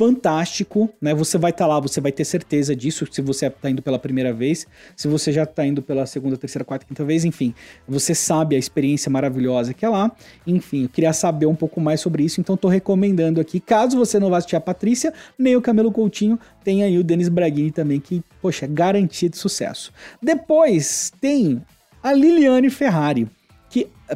fantástico, 0.00 0.88
né? 0.98 1.12
Você 1.12 1.36
vai 1.36 1.50
estar 1.50 1.66
tá 1.66 1.68
lá, 1.68 1.78
você 1.78 2.00
vai 2.00 2.10
ter 2.10 2.24
certeza 2.24 2.74
disso 2.74 3.06
se 3.10 3.20
você 3.20 3.48
está 3.48 3.68
indo 3.68 3.82
pela 3.82 3.98
primeira 3.98 4.32
vez, 4.32 4.66
se 4.96 5.06
você 5.06 5.30
já 5.30 5.42
está 5.42 5.66
indo 5.66 5.82
pela 5.82 6.06
segunda, 6.06 6.38
terceira, 6.38 6.64
quarta, 6.64 6.86
quinta 6.86 7.04
vez, 7.04 7.22
enfim, 7.26 7.54
você 7.86 8.14
sabe 8.14 8.56
a 8.56 8.58
experiência 8.58 9.10
maravilhosa 9.10 9.74
que 9.74 9.84
é 9.84 9.88
lá. 9.90 10.10
Enfim, 10.46 10.84
eu 10.84 10.88
queria 10.88 11.12
saber 11.12 11.44
um 11.44 11.54
pouco 11.54 11.82
mais 11.82 12.00
sobre 12.00 12.24
isso, 12.24 12.40
então 12.40 12.54
estou 12.54 12.70
recomendando 12.70 13.42
aqui, 13.42 13.60
caso 13.60 13.98
você 13.98 14.18
não 14.18 14.30
vá 14.30 14.38
assistir 14.38 14.56
a 14.56 14.60
Patrícia, 14.60 15.12
nem 15.38 15.54
o 15.54 15.60
Camelo 15.60 15.92
Coutinho, 15.92 16.40
tem 16.64 16.82
aí 16.82 16.96
o 16.96 17.04
Denis 17.04 17.28
Braghini 17.28 17.70
também, 17.70 18.00
que, 18.00 18.24
poxa, 18.40 18.66
garantia 18.66 19.28
de 19.28 19.36
sucesso. 19.36 19.92
Depois 20.22 21.12
tem 21.20 21.60
a 22.02 22.10
Liliane 22.14 22.70
Ferrari 22.70 23.28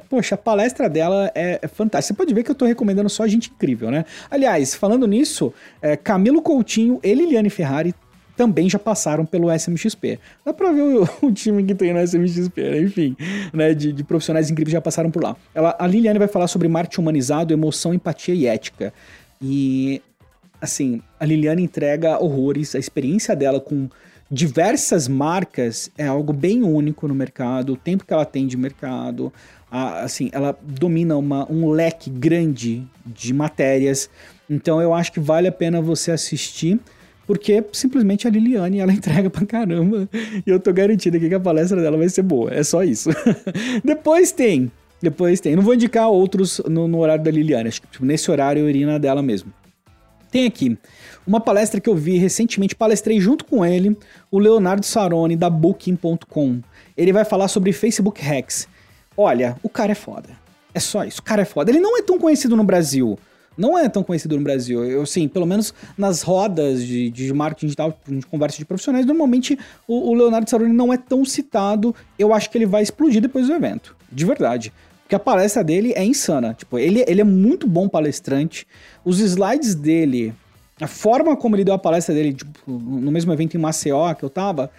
poxa, 0.01 0.35
a 0.35 0.39
palestra 0.39 0.89
dela 0.89 1.31
é, 1.35 1.59
é, 1.63 1.69
fantástica. 1.69 2.15
Você 2.15 2.17
pode 2.17 2.35
ver 2.35 2.43
que 2.43 2.51
eu 2.51 2.55
tô 2.55 2.65
recomendando 2.65 3.09
só 3.09 3.27
gente 3.27 3.51
incrível, 3.51 3.91
né? 3.91 4.05
Aliás, 4.31 4.75
falando 4.75 5.07
nisso, 5.07 5.53
é, 5.81 5.97
Camilo 5.97 6.43
Coutinho 6.43 7.01
e 7.03 7.15
Liliane 7.15 7.51
Ferrari 7.51 7.95
também 8.37 8.69
já 8.69 8.79
passaram 8.79 9.25
pelo 9.25 9.53
SMXP. 9.53 10.19
Dá 10.45 10.53
pra 10.53 10.73
ver 10.73 10.83
o, 10.83 11.09
o 11.27 11.33
time 11.33 11.63
que 11.65 11.75
tem 11.75 11.93
no 11.93 12.01
SMXP, 12.01 12.63
né? 12.63 12.81
enfim, 12.81 13.17
né? 13.53 13.75
De, 13.75 13.93
de, 13.93 14.05
profissionais 14.05 14.51
incríveis 14.51 14.73
já 14.73 14.81
passaram 14.81 15.11
por 15.11 15.23
lá. 15.23 15.37
Ela, 15.55 15.77
a 15.79 15.87
Liliane 15.87 16.19
vai 16.19 16.29
falar 16.29 16.49
sobre 16.49 16.69
marketing 16.69 17.01
humanizado, 17.01 17.53
emoção, 17.53 17.95
empatia 17.95 18.35
e 18.35 18.47
ética. 18.47 18.93
E, 19.41 20.03
assim, 20.61 21.01
a 21.19 21.25
Liliane 21.25 21.63
entrega 21.63 22.23
horrores, 22.23 22.75
a 22.75 22.79
experiência 22.79 23.35
dela 23.37 23.61
com 23.61 23.89
diversas 24.31 25.07
marcas 25.07 25.91
é 25.97 26.07
algo 26.07 26.33
bem 26.33 26.63
único 26.63 27.07
no 27.07 27.15
mercado, 27.15 27.75
o 27.75 27.77
tempo 27.77 28.05
que 28.05 28.13
ela 28.13 28.25
tem 28.25 28.47
de 28.47 28.57
mercado, 28.57 29.33
a, 29.75 30.05
assim, 30.05 30.31
ela 30.31 30.57
domina 30.63 31.17
uma, 31.17 31.51
um 31.51 31.69
leque 31.69 32.09
grande 32.09 32.87
de 33.05 33.35
matérias, 33.35 34.09
então 34.49 34.81
eu 34.81 34.95
acho 34.95 35.11
que 35.11 35.19
vale 35.19 35.49
a 35.49 35.53
pena 35.53 35.83
você 35.83 36.13
assistir, 36.13 36.79
porque 37.27 37.65
simplesmente 37.73 38.29
a 38.29 38.31
Liliane, 38.31 38.79
ela 38.79 38.93
entrega 38.95 39.29
pra 39.29 39.45
caramba, 39.45 40.09
e 40.47 40.49
eu 40.49 40.61
tô 40.61 40.73
garantido 40.73 41.17
aqui 41.17 41.29
que 41.29 41.35
a 41.35 41.41
palestra 41.41 41.83
dela 41.83 41.97
vai 41.97 42.09
ser 42.09 42.23
boa, 42.23 42.55
é 42.55 42.63
só 42.63 42.85
isso. 42.85 43.11
Depois 43.85 44.31
tem, 44.31 44.71
depois 45.03 45.41
tem, 45.41 45.57
não 45.57 45.63
vou 45.63 45.75
indicar 45.75 46.09
outros 46.09 46.63
no, 46.67 46.87
no 46.87 47.01
horário 47.01 47.25
da 47.25 47.31
Liliane, 47.31 47.69
acho 47.69 47.83
que 47.83 47.89
tipo, 47.89 48.07
nesse 48.07 48.31
horário 48.31 48.61
eu 48.61 48.71
iria 48.71 48.87
na 48.87 48.97
dela 48.97 49.23
mesmo. 49.23 49.53
Tem 50.31 50.47
aqui 50.47 50.79
uma 51.27 51.41
palestra 51.41 51.81
que 51.81 51.91
eu 51.91 51.97
vi 51.97 52.17
recentemente, 52.17 52.77
palestrei 52.77 53.21
junto 53.21 53.45
com 53.45 53.67
ele, 53.67 53.97
o 54.31 54.39
Leonardo 54.39 54.87
Saroni, 54.87 55.37
da 55.37 55.51
Booking.com. 55.51 56.61
Ele 56.97 57.13
vai 57.13 57.25
falar 57.25 57.49
sobre 57.49 57.73
Facebook 57.73 58.23
Hacks. 58.23 58.69
Olha, 59.17 59.57
o 59.63 59.69
cara 59.69 59.93
é 59.93 59.95
foda. 59.95 60.31
É 60.73 60.81
só 60.81 61.05
isso, 61.05 61.21
o 61.21 61.23
cara 61.23 61.43
é 61.43 61.45
foda. 61.45 61.71
Ele 61.71 61.81
não 61.81 61.97
é 61.97 62.03
tão 62.03 62.19
conhecido 62.19 62.57
no 62.57 62.65
Brasil. 62.65 63.19
Não 63.57 63.79
é 63.79 63.89
tão 63.89 64.03
conhecido 64.03 64.37
no 64.37 64.43
Brasil. 64.43 64.85
Eu, 64.85 65.07
sim, 65.07 65.29
pelo 65.29 65.47
menos 65.47 65.73
nas 65.97 66.23
rodas 66.23 66.85
de, 66.85 67.09
de 67.11 67.33
marketing 67.33 67.67
digital, 67.67 67.97
de 68.07 68.27
conversa 68.27 68.59
de 68.59 68.65
profissionais, 68.65 69.07
normalmente 69.07 69.59
o, 69.87 70.11
o 70.11 70.15
Leonardo 70.15 70.51
Saroni 70.51 70.73
não 70.73 70.93
é 70.93 70.97
tão 70.97 71.25
citado. 71.25 71.95
Eu 72.19 72.35
acho 72.35 72.51
que 72.51 72.59
ele 72.59 72.67
vai 72.67 72.83
explodir 72.83 73.23
depois 73.23 73.47
do 73.47 73.53
evento. 73.53 73.97
De 74.11 74.25
verdade. 74.25 74.73
Porque 75.03 75.15
a 75.15 75.21
palestra 75.21 75.63
dele 75.63 75.93
é 75.95 76.05
insana. 76.05 76.55
Tipo, 76.55 76.79
ele, 76.79 77.05
ele 77.07 77.21
é 77.21 77.25
muito 77.25 77.69
bom 77.69 77.89
palestrante. 77.89 78.67
Os 79.05 79.21
slides 79.21 79.75
dele, 79.75 80.35
a 80.81 80.89
forma 80.89 81.37
como 81.37 81.55
ele 81.55 81.65
deu 81.65 81.75
a 81.75 81.79
palestra 81.79 82.15
dele, 82.15 82.35
tipo, 82.35 82.51
no 82.67 83.13
mesmo 83.13 83.33
evento 83.33 83.57
em 83.57 83.61
Maceió 83.61 84.13
que 84.15 84.25
eu 84.25 84.31
tava, 84.31 84.71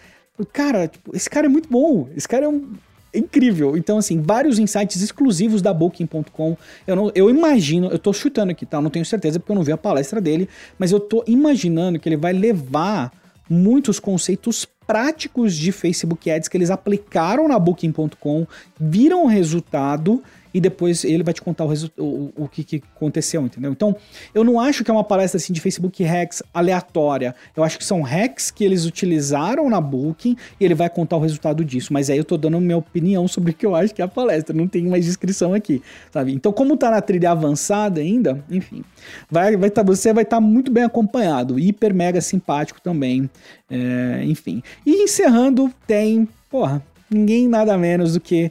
cara, 0.51 0.87
tipo, 0.87 1.15
esse 1.15 1.29
cara 1.29 1.45
é 1.45 1.49
muito 1.49 1.69
bom. 1.69 2.09
Esse 2.15 2.27
cara 2.27 2.45
é 2.45 2.49
um 2.49 2.73
incrível. 3.17 3.77
Então, 3.77 3.97
assim, 3.97 4.21
vários 4.21 4.59
insights 4.59 5.01
exclusivos 5.01 5.61
da 5.61 5.73
Booking.com. 5.73 6.57
Eu, 6.85 6.95
não, 6.95 7.11
eu 7.15 7.29
imagino, 7.29 7.87
eu 7.87 7.99
tô 7.99 8.13
chutando 8.13 8.51
aqui, 8.51 8.65
tá? 8.65 8.81
Não 8.81 8.89
tenho 8.89 9.05
certeza 9.05 9.39
porque 9.39 9.51
eu 9.51 9.55
não 9.55 9.63
vi 9.63 9.71
a 9.71 9.77
palestra 9.77 10.19
dele, 10.19 10.49
mas 10.77 10.91
eu 10.91 10.99
tô 10.99 11.23
imaginando 11.27 11.99
que 11.99 12.09
ele 12.09 12.17
vai 12.17 12.33
levar 12.33 13.11
muitos 13.49 13.99
conceitos 13.99 14.67
práticos 14.87 15.55
de 15.55 15.71
Facebook 15.71 16.29
Ads 16.29 16.47
que 16.47 16.57
eles 16.57 16.69
aplicaram 16.69 17.47
na 17.47 17.57
Booking.com, 17.57 18.45
viram 18.79 19.25
o 19.25 19.27
resultado 19.27 20.21
e 20.55 20.61
depois 20.61 21.03
ele 21.03 21.21
vai 21.21 21.33
te 21.33 21.41
contar 21.41 21.65
o, 21.65 21.73
o, 21.97 22.31
o 22.37 22.47
que, 22.47 22.63
que 22.63 22.81
aconteceu, 22.95 23.41
entendeu? 23.41 23.73
Então, 23.73 23.93
eu 24.33 24.41
não 24.41 24.57
acho 24.57 24.85
que 24.85 24.89
é 24.89 24.93
uma 24.93 25.03
palestra 25.03 25.37
assim 25.37 25.51
de 25.51 25.59
Facebook 25.59 26.01
hacks 26.01 26.41
aleatória. 26.53 27.35
Eu 27.53 27.61
acho 27.61 27.77
que 27.77 27.83
são 27.83 28.01
hacks 28.01 28.51
que 28.51 28.63
eles 28.63 28.85
utilizaram 28.85 29.69
na 29.69 29.81
Booking 29.81 30.37
e 30.57 30.63
ele 30.63 30.73
vai 30.73 30.89
contar 30.89 31.17
o 31.17 31.19
resultado 31.19 31.65
disso. 31.65 31.91
Mas 31.91 32.09
aí 32.09 32.17
eu 32.17 32.23
tô 32.23 32.37
dando 32.37 32.57
minha 32.61 32.77
opinião 32.77 33.27
sobre 33.27 33.51
o 33.51 33.53
que 33.53 33.65
eu 33.65 33.75
acho 33.75 33.93
que 33.93 34.01
é 34.01 34.05
a 34.05 34.07
palestra, 34.07 34.55
não 34.55 34.65
tem 34.65 34.85
mais 34.87 35.03
descrição 35.03 35.53
aqui, 35.53 35.81
sabe? 36.09 36.31
Então, 36.31 36.53
como 36.53 36.77
tá 36.77 36.89
na 36.89 37.01
trilha 37.01 37.31
avançada 37.31 37.99
ainda, 37.99 38.41
enfim, 38.49 38.81
vai, 39.29 39.57
vai 39.57 39.69
tá, 39.69 39.83
você 39.83 40.13
vai 40.13 40.23
estar 40.23 40.37
tá 40.37 40.41
muito 40.41 40.71
bem 40.71 40.85
acompanhado, 40.85 41.59
hiper 41.59 41.93
mega 41.93 42.21
simpático 42.21 42.79
também, 42.79 43.29
é, 43.69 44.21
enfim. 44.23 44.63
E 44.85 45.03
encerrando, 45.03 45.69
tem, 45.85 46.25
porra, 46.49 46.81
ninguém 47.11 47.45
nada 47.45 47.77
menos 47.77 48.13
do 48.13 48.21
que 48.21 48.49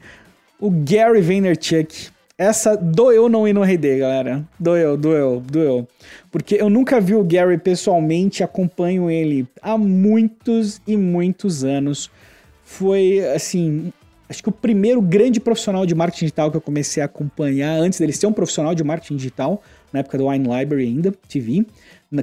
o 0.59 0.71
Gary 0.71 1.21
Vaynerchuk. 1.21 2.09
Essa 2.37 2.77
doeu 2.77 3.29
não 3.29 3.47
ir 3.47 3.53
no 3.53 3.63
RD, 3.63 3.99
galera. 3.99 4.45
Doeu, 4.59 4.97
doeu, 4.97 5.41
doeu. 5.41 5.89
Porque 6.33 6.57
eu 6.57 6.69
nunca 6.69 7.01
vi 7.01 7.15
o 7.15 7.23
Gary 7.23 7.59
pessoalmente, 7.59 8.43
acompanho 8.43 9.09
ele 9.09 9.47
há 9.63 9.79
muitos 9.79 10.81
e 10.87 10.97
muitos 10.97 11.63
anos. 11.63 12.11
Foi, 12.65 13.21
assim, 13.35 13.93
acho 14.29 14.43
que 14.43 14.49
o 14.49 14.53
primeiro 14.53 15.01
grande 15.01 15.39
profissional 15.39 15.87
de 15.87 15.95
marketing 15.95 16.25
digital 16.25 16.51
que 16.51 16.57
eu 16.57 16.61
comecei 16.61 17.03
a 17.03 17.07
acompanhar 17.07 17.79
antes 17.79 18.01
dele 18.01 18.13
ser 18.13 18.27
um 18.27 18.33
profissional 18.33 18.75
de 18.75 18.83
marketing 18.83 19.17
digital, 19.17 19.63
na 19.93 20.01
época 20.01 20.19
do 20.19 20.27
Wine 20.27 20.49
Library 20.49 20.87
ainda, 20.87 21.13
TV, 21.29 21.65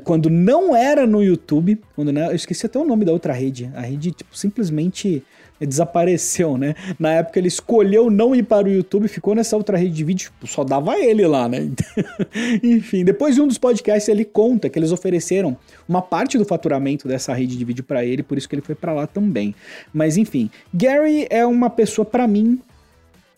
quando 0.03 0.29
não 0.29 0.75
era 0.75 1.05
no 1.07 1.23
YouTube, 1.23 1.79
quando 1.95 2.11
não, 2.11 2.29
eu 2.29 2.35
esqueci 2.35 2.65
até 2.65 2.79
o 2.79 2.85
nome 2.85 3.05
da 3.05 3.11
outra 3.11 3.33
rede, 3.33 3.71
a 3.75 3.81
rede 3.81 4.11
tipo, 4.11 4.37
simplesmente 4.37 5.23
desapareceu, 5.65 6.57
né? 6.57 6.75
Na 6.99 7.11
época 7.11 7.39
ele 7.39 7.47
escolheu 7.47 8.09
não 8.09 8.35
ir 8.35 8.43
para 8.43 8.67
o 8.67 8.71
YouTube, 8.71 9.07
ficou 9.07 9.35
nessa 9.35 9.55
outra 9.55 9.77
rede 9.77 9.93
de 9.93 10.03
vídeo, 10.03 10.31
tipo, 10.31 10.47
só 10.47 10.63
dava 10.63 10.97
ele 10.97 11.25
lá, 11.25 11.47
né? 11.47 11.69
Enfim, 12.63 13.03
depois 13.03 13.35
de 13.35 13.41
um 13.41 13.47
dos 13.47 13.57
podcasts 13.57 14.09
ele 14.09 14.25
conta 14.25 14.69
que 14.69 14.77
eles 14.77 14.91
ofereceram 14.91 15.57
uma 15.87 16.01
parte 16.01 16.37
do 16.37 16.45
faturamento 16.45 17.07
dessa 17.07 17.33
rede 17.33 17.57
de 17.57 17.65
vídeo 17.65 17.83
para 17.83 18.03
ele, 18.05 18.23
por 18.23 18.37
isso 18.37 18.47
que 18.47 18.55
ele 18.55 18.61
foi 18.61 18.75
para 18.75 18.93
lá 18.93 19.07
também. 19.07 19.53
Mas 19.93 20.17
enfim, 20.17 20.49
Gary 20.73 21.27
é 21.29 21.45
uma 21.45 21.69
pessoa 21.69 22.05
para 22.05 22.27
mim 22.27 22.59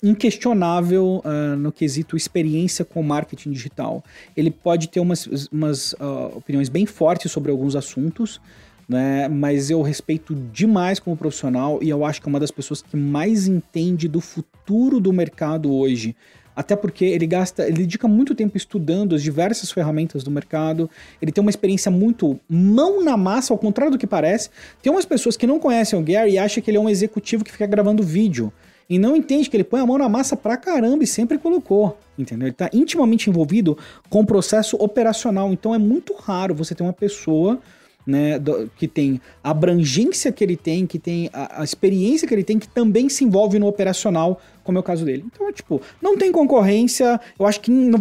inquestionável 0.03 1.23
uh, 1.23 1.55
no 1.55 1.71
quesito 1.71 2.17
experiência 2.17 2.83
com 2.83 3.01
marketing 3.01 3.51
digital. 3.51 4.03
Ele 4.36 4.51
pode 4.51 4.89
ter 4.89 4.99
umas, 4.99 5.25
umas 5.49 5.93
uh, 5.93 6.36
opiniões 6.36 6.67
bem 6.67 6.86
fortes 6.86 7.31
sobre 7.31 7.49
alguns 7.49 7.73
assuntos, 7.73 8.41
né? 8.88 9.28
Mas 9.28 9.69
eu 9.69 9.82
respeito 9.82 10.36
demais 10.36 11.00
como 11.00 11.15
profissional 11.15 11.80
e 11.82 11.89
eu 11.89 12.06
acho 12.06 12.22
que 12.22 12.28
é 12.28 12.30
uma 12.30 12.39
das 12.39 12.52
pessoas 12.52 12.82
que 12.82 12.96
mais 12.96 13.48
entende 13.48 14.08
do 14.08 14.22
futuro 14.22 15.00
do 15.00 15.12
mercado 15.12 15.74
hoje. 15.74 16.15
Até 16.56 16.76
porque 16.76 17.04
ele 17.06 17.26
gasta, 17.26 17.63
ele 17.63 17.78
dedica 17.78 18.08
muito 18.08 18.36
tempo 18.36 18.56
estudando 18.56 19.15
as 19.15 19.24
diversas 19.24 19.72
ferramentas 19.72 20.24
do 20.24 20.30
mercado. 20.30 20.89
Ele 21.22 21.32
tem 21.32 21.41
uma 21.41 21.50
experiência 21.50 21.89
muito 21.89 22.39
mão 22.48 23.04
na 23.04 23.17
massa, 23.17 23.54
ao 23.54 23.58
contrário 23.58 23.91
do 23.91 23.98
que 23.98 24.06
parece. 24.06 24.50
Tem 24.82 24.91
umas 24.91 25.06
pessoas 25.06 25.36
que 25.36 25.48
não 25.48 25.60
conhecem 25.60 25.98
o 25.98 26.04
Gary 26.04 26.34
e 26.34 26.38
acham 26.38 26.63
que 26.63 26.69
ele 26.69 26.78
é 26.78 26.80
um 26.80 26.89
executivo 26.89 27.43
que 27.43 27.52
fica 27.52 27.65
gravando 27.65 28.04
vídeo. 28.04 28.54
E 28.89 29.00
não 29.00 29.15
entende 29.15 29.50
que 29.50 29.56
ele 29.58 29.63
põe 29.63 29.80
a 29.80 29.86
mão 29.86 29.98
na 29.98 30.10
massa 30.10 30.36
pra 30.36 30.58
caramba 30.58 31.04
e 31.04 31.08
sempre 31.08 31.38
colocou. 31.38 31.98
Entendeu? 32.17 32.48
Ele 32.48 32.56
tá 32.56 32.69
intimamente 32.72 33.30
envolvido 33.30 33.78
com 34.10 34.22
o 34.22 34.26
processo 34.26 34.76
operacional. 34.78 35.52
Então 35.52 35.74
é 35.74 35.80
muito 35.80 36.13
raro 36.13 36.54
você 36.54 36.76
ter 36.76 36.84
uma 36.84 36.93
pessoa 36.93 37.60
né, 38.05 38.37
do, 38.37 38.69
que 38.75 38.87
tem 38.87 39.21
a 39.43 39.51
abrangência 39.51 40.31
que 40.31 40.43
ele 40.43 40.57
tem, 40.57 40.85
que 40.85 40.99
tem 40.99 41.29
a, 41.33 41.61
a, 41.61 41.63
experiência 41.63 42.27
que 42.27 42.33
ele 42.33 42.43
tem, 42.43 42.59
que 42.59 42.67
também 42.67 43.09
se 43.09 43.23
envolve 43.23 43.57
no 43.59 43.67
operacional, 43.67 44.41
como 44.63 44.77
é 44.77 44.81
o 44.81 44.83
caso 44.83 45.05
dele. 45.05 45.23
Então, 45.25 45.47
é, 45.47 45.51
tipo, 45.51 45.81
não 46.01 46.17
tem 46.17 46.31
concorrência, 46.31 47.19
eu 47.39 47.45
acho 47.45 47.59
que 47.61 47.71
não, 47.71 47.99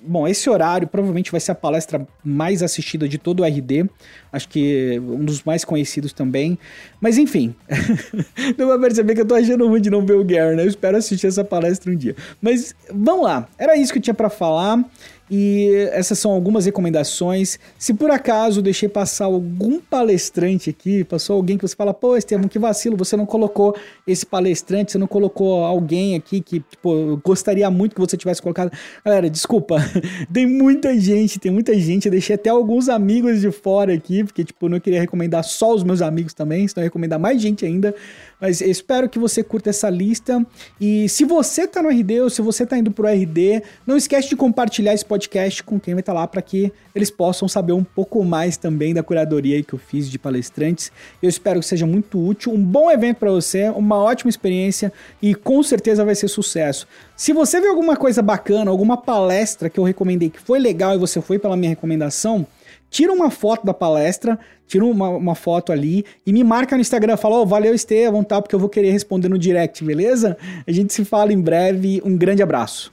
Bom, 0.00 0.28
esse 0.28 0.48
horário 0.48 0.86
provavelmente 0.86 1.30
vai 1.30 1.40
ser 1.40 1.52
a 1.52 1.54
palestra 1.54 2.06
mais 2.24 2.62
assistida 2.62 3.08
de 3.08 3.18
todo 3.18 3.40
o 3.40 3.44
RD. 3.44 3.90
Acho 4.32 4.48
que 4.48 4.98
um 5.00 5.24
dos 5.24 5.42
mais 5.42 5.64
conhecidos 5.64 6.12
também. 6.12 6.56
Mas 7.00 7.18
enfim, 7.18 7.54
deu 8.56 8.68
pra 8.68 8.78
perceber 8.78 9.14
que 9.14 9.22
eu 9.22 9.26
tô 9.26 9.34
achando 9.34 9.66
ruim 9.66 9.80
de 9.80 9.90
não 9.90 10.06
ver 10.06 10.14
o 10.14 10.24
Gary, 10.24 10.56
né? 10.56 10.62
Eu 10.62 10.68
espero 10.68 10.96
assistir 10.96 11.26
essa 11.26 11.44
palestra 11.44 11.90
um 11.90 11.96
dia. 11.96 12.14
Mas 12.40 12.74
vamos 12.92 13.24
lá, 13.24 13.48
era 13.58 13.76
isso 13.76 13.92
que 13.92 13.98
eu 13.98 14.02
tinha 14.02 14.14
para 14.14 14.30
falar. 14.30 14.84
E 15.30 15.88
essas 15.92 16.18
são 16.18 16.30
algumas 16.30 16.64
recomendações. 16.66 17.58
Se 17.78 17.92
por 17.92 18.10
acaso 18.10 18.62
deixei 18.62 18.88
passar 18.88 19.26
algum 19.26 19.80
palestrante 19.80 20.70
aqui, 20.70 21.04
passou 21.04 21.36
alguém 21.36 21.58
que 21.58 21.66
você 21.66 21.76
fala, 21.76 21.92
pô, 21.92 22.16
Estevam, 22.16 22.48
que 22.48 22.58
vacilo, 22.58 22.96
você 22.96 23.16
não 23.16 23.26
colocou 23.26 23.76
esse 24.06 24.24
palestrante, 24.24 24.92
você 24.92 24.98
não 24.98 25.06
colocou 25.06 25.64
alguém 25.64 26.14
aqui 26.14 26.40
que, 26.40 26.60
tipo, 26.60 27.20
gostaria 27.24 27.70
muito 27.70 27.94
que 27.94 28.00
você 28.00 28.16
tivesse 28.16 28.40
colocado. 28.40 28.72
Galera, 29.04 29.28
desculpa, 29.28 29.76
tem 30.32 30.46
muita 30.46 30.98
gente, 30.98 31.38
tem 31.38 31.52
muita 31.52 31.78
gente. 31.78 32.06
Eu 32.06 32.12
deixei 32.12 32.34
até 32.34 32.50
alguns 32.50 32.88
amigos 32.88 33.40
de 33.40 33.50
fora 33.50 33.92
aqui, 33.92 34.24
porque, 34.24 34.44
tipo, 34.44 34.68
não 34.68 34.80
queria 34.80 35.00
recomendar 35.00 35.44
só 35.44 35.74
os 35.74 35.84
meus 35.84 36.00
amigos 36.00 36.32
também, 36.32 36.66
senão 36.66 36.82
eu 36.82 36.86
recomendar 36.86 37.18
mais 37.18 37.40
gente 37.40 37.64
ainda. 37.64 37.94
Mas 38.40 38.60
espero 38.60 39.08
que 39.08 39.18
você 39.18 39.42
curta 39.42 39.70
essa 39.70 39.90
lista. 39.90 40.44
E 40.80 41.08
se 41.08 41.24
você 41.24 41.66
tá 41.66 41.82
no 41.82 41.88
RD 41.88 42.20
ou 42.20 42.30
se 42.30 42.40
você 42.40 42.64
tá 42.64 42.78
indo 42.78 42.90
pro 42.90 43.08
RD, 43.08 43.62
não 43.86 43.96
esquece 43.96 44.28
de 44.28 44.36
compartilhar 44.36 44.94
esse 44.94 45.04
podcast 45.04 45.62
com 45.62 45.80
quem 45.80 45.94
vai 45.94 46.00
estar 46.00 46.12
tá 46.12 46.20
lá 46.20 46.26
para 46.26 46.40
que 46.40 46.72
eles 46.94 47.10
possam 47.10 47.48
saber 47.48 47.72
um 47.72 47.82
pouco 47.82 48.24
mais 48.24 48.56
também 48.56 48.94
da 48.94 49.02
curadoria 49.02 49.62
que 49.62 49.72
eu 49.72 49.78
fiz 49.78 50.08
de 50.08 50.18
palestrantes. 50.18 50.92
Eu 51.22 51.28
espero 51.28 51.60
que 51.60 51.66
seja 51.66 51.86
muito 51.86 52.24
útil, 52.24 52.52
um 52.52 52.62
bom 52.62 52.90
evento 52.90 53.16
para 53.16 53.30
você, 53.30 53.68
uma 53.70 53.96
ótima 53.96 54.30
experiência 54.30 54.92
e 55.20 55.34
com 55.34 55.62
certeza 55.62 56.04
vai 56.04 56.14
ser 56.14 56.28
sucesso. 56.28 56.86
Se 57.16 57.32
você 57.32 57.60
viu 57.60 57.70
alguma 57.70 57.96
coisa 57.96 58.22
bacana, 58.22 58.70
alguma 58.70 58.96
palestra 58.96 59.68
que 59.68 59.78
eu 59.78 59.84
recomendei 59.84 60.30
que 60.30 60.40
foi 60.40 60.58
legal 60.58 60.94
e 60.94 60.98
você 60.98 61.20
foi 61.20 61.38
pela 61.38 61.56
minha 61.56 61.70
recomendação, 61.70 62.46
tira 62.90 63.12
uma 63.12 63.30
foto 63.30 63.64
da 63.64 63.74
palestra, 63.74 64.38
tira 64.66 64.84
uma, 64.84 65.08
uma 65.08 65.34
foto 65.34 65.72
ali 65.72 66.04
e 66.26 66.32
me 66.32 66.44
marca 66.44 66.76
no 66.76 66.80
Instagram, 66.80 67.16
fala, 67.16 67.36
ó, 67.36 67.42
oh, 67.42 67.46
valeu 67.46 67.74
Estevão, 67.74 68.22
tá, 68.22 68.40
porque 68.40 68.54
eu 68.54 68.60
vou 68.60 68.68
querer 68.68 68.90
responder 68.90 69.28
no 69.28 69.38
direct, 69.38 69.84
beleza? 69.84 70.36
A 70.66 70.72
gente 70.72 70.92
se 70.92 71.04
fala 71.04 71.32
em 71.32 71.40
breve, 71.40 72.02
um 72.04 72.16
grande 72.16 72.42
abraço. 72.42 72.92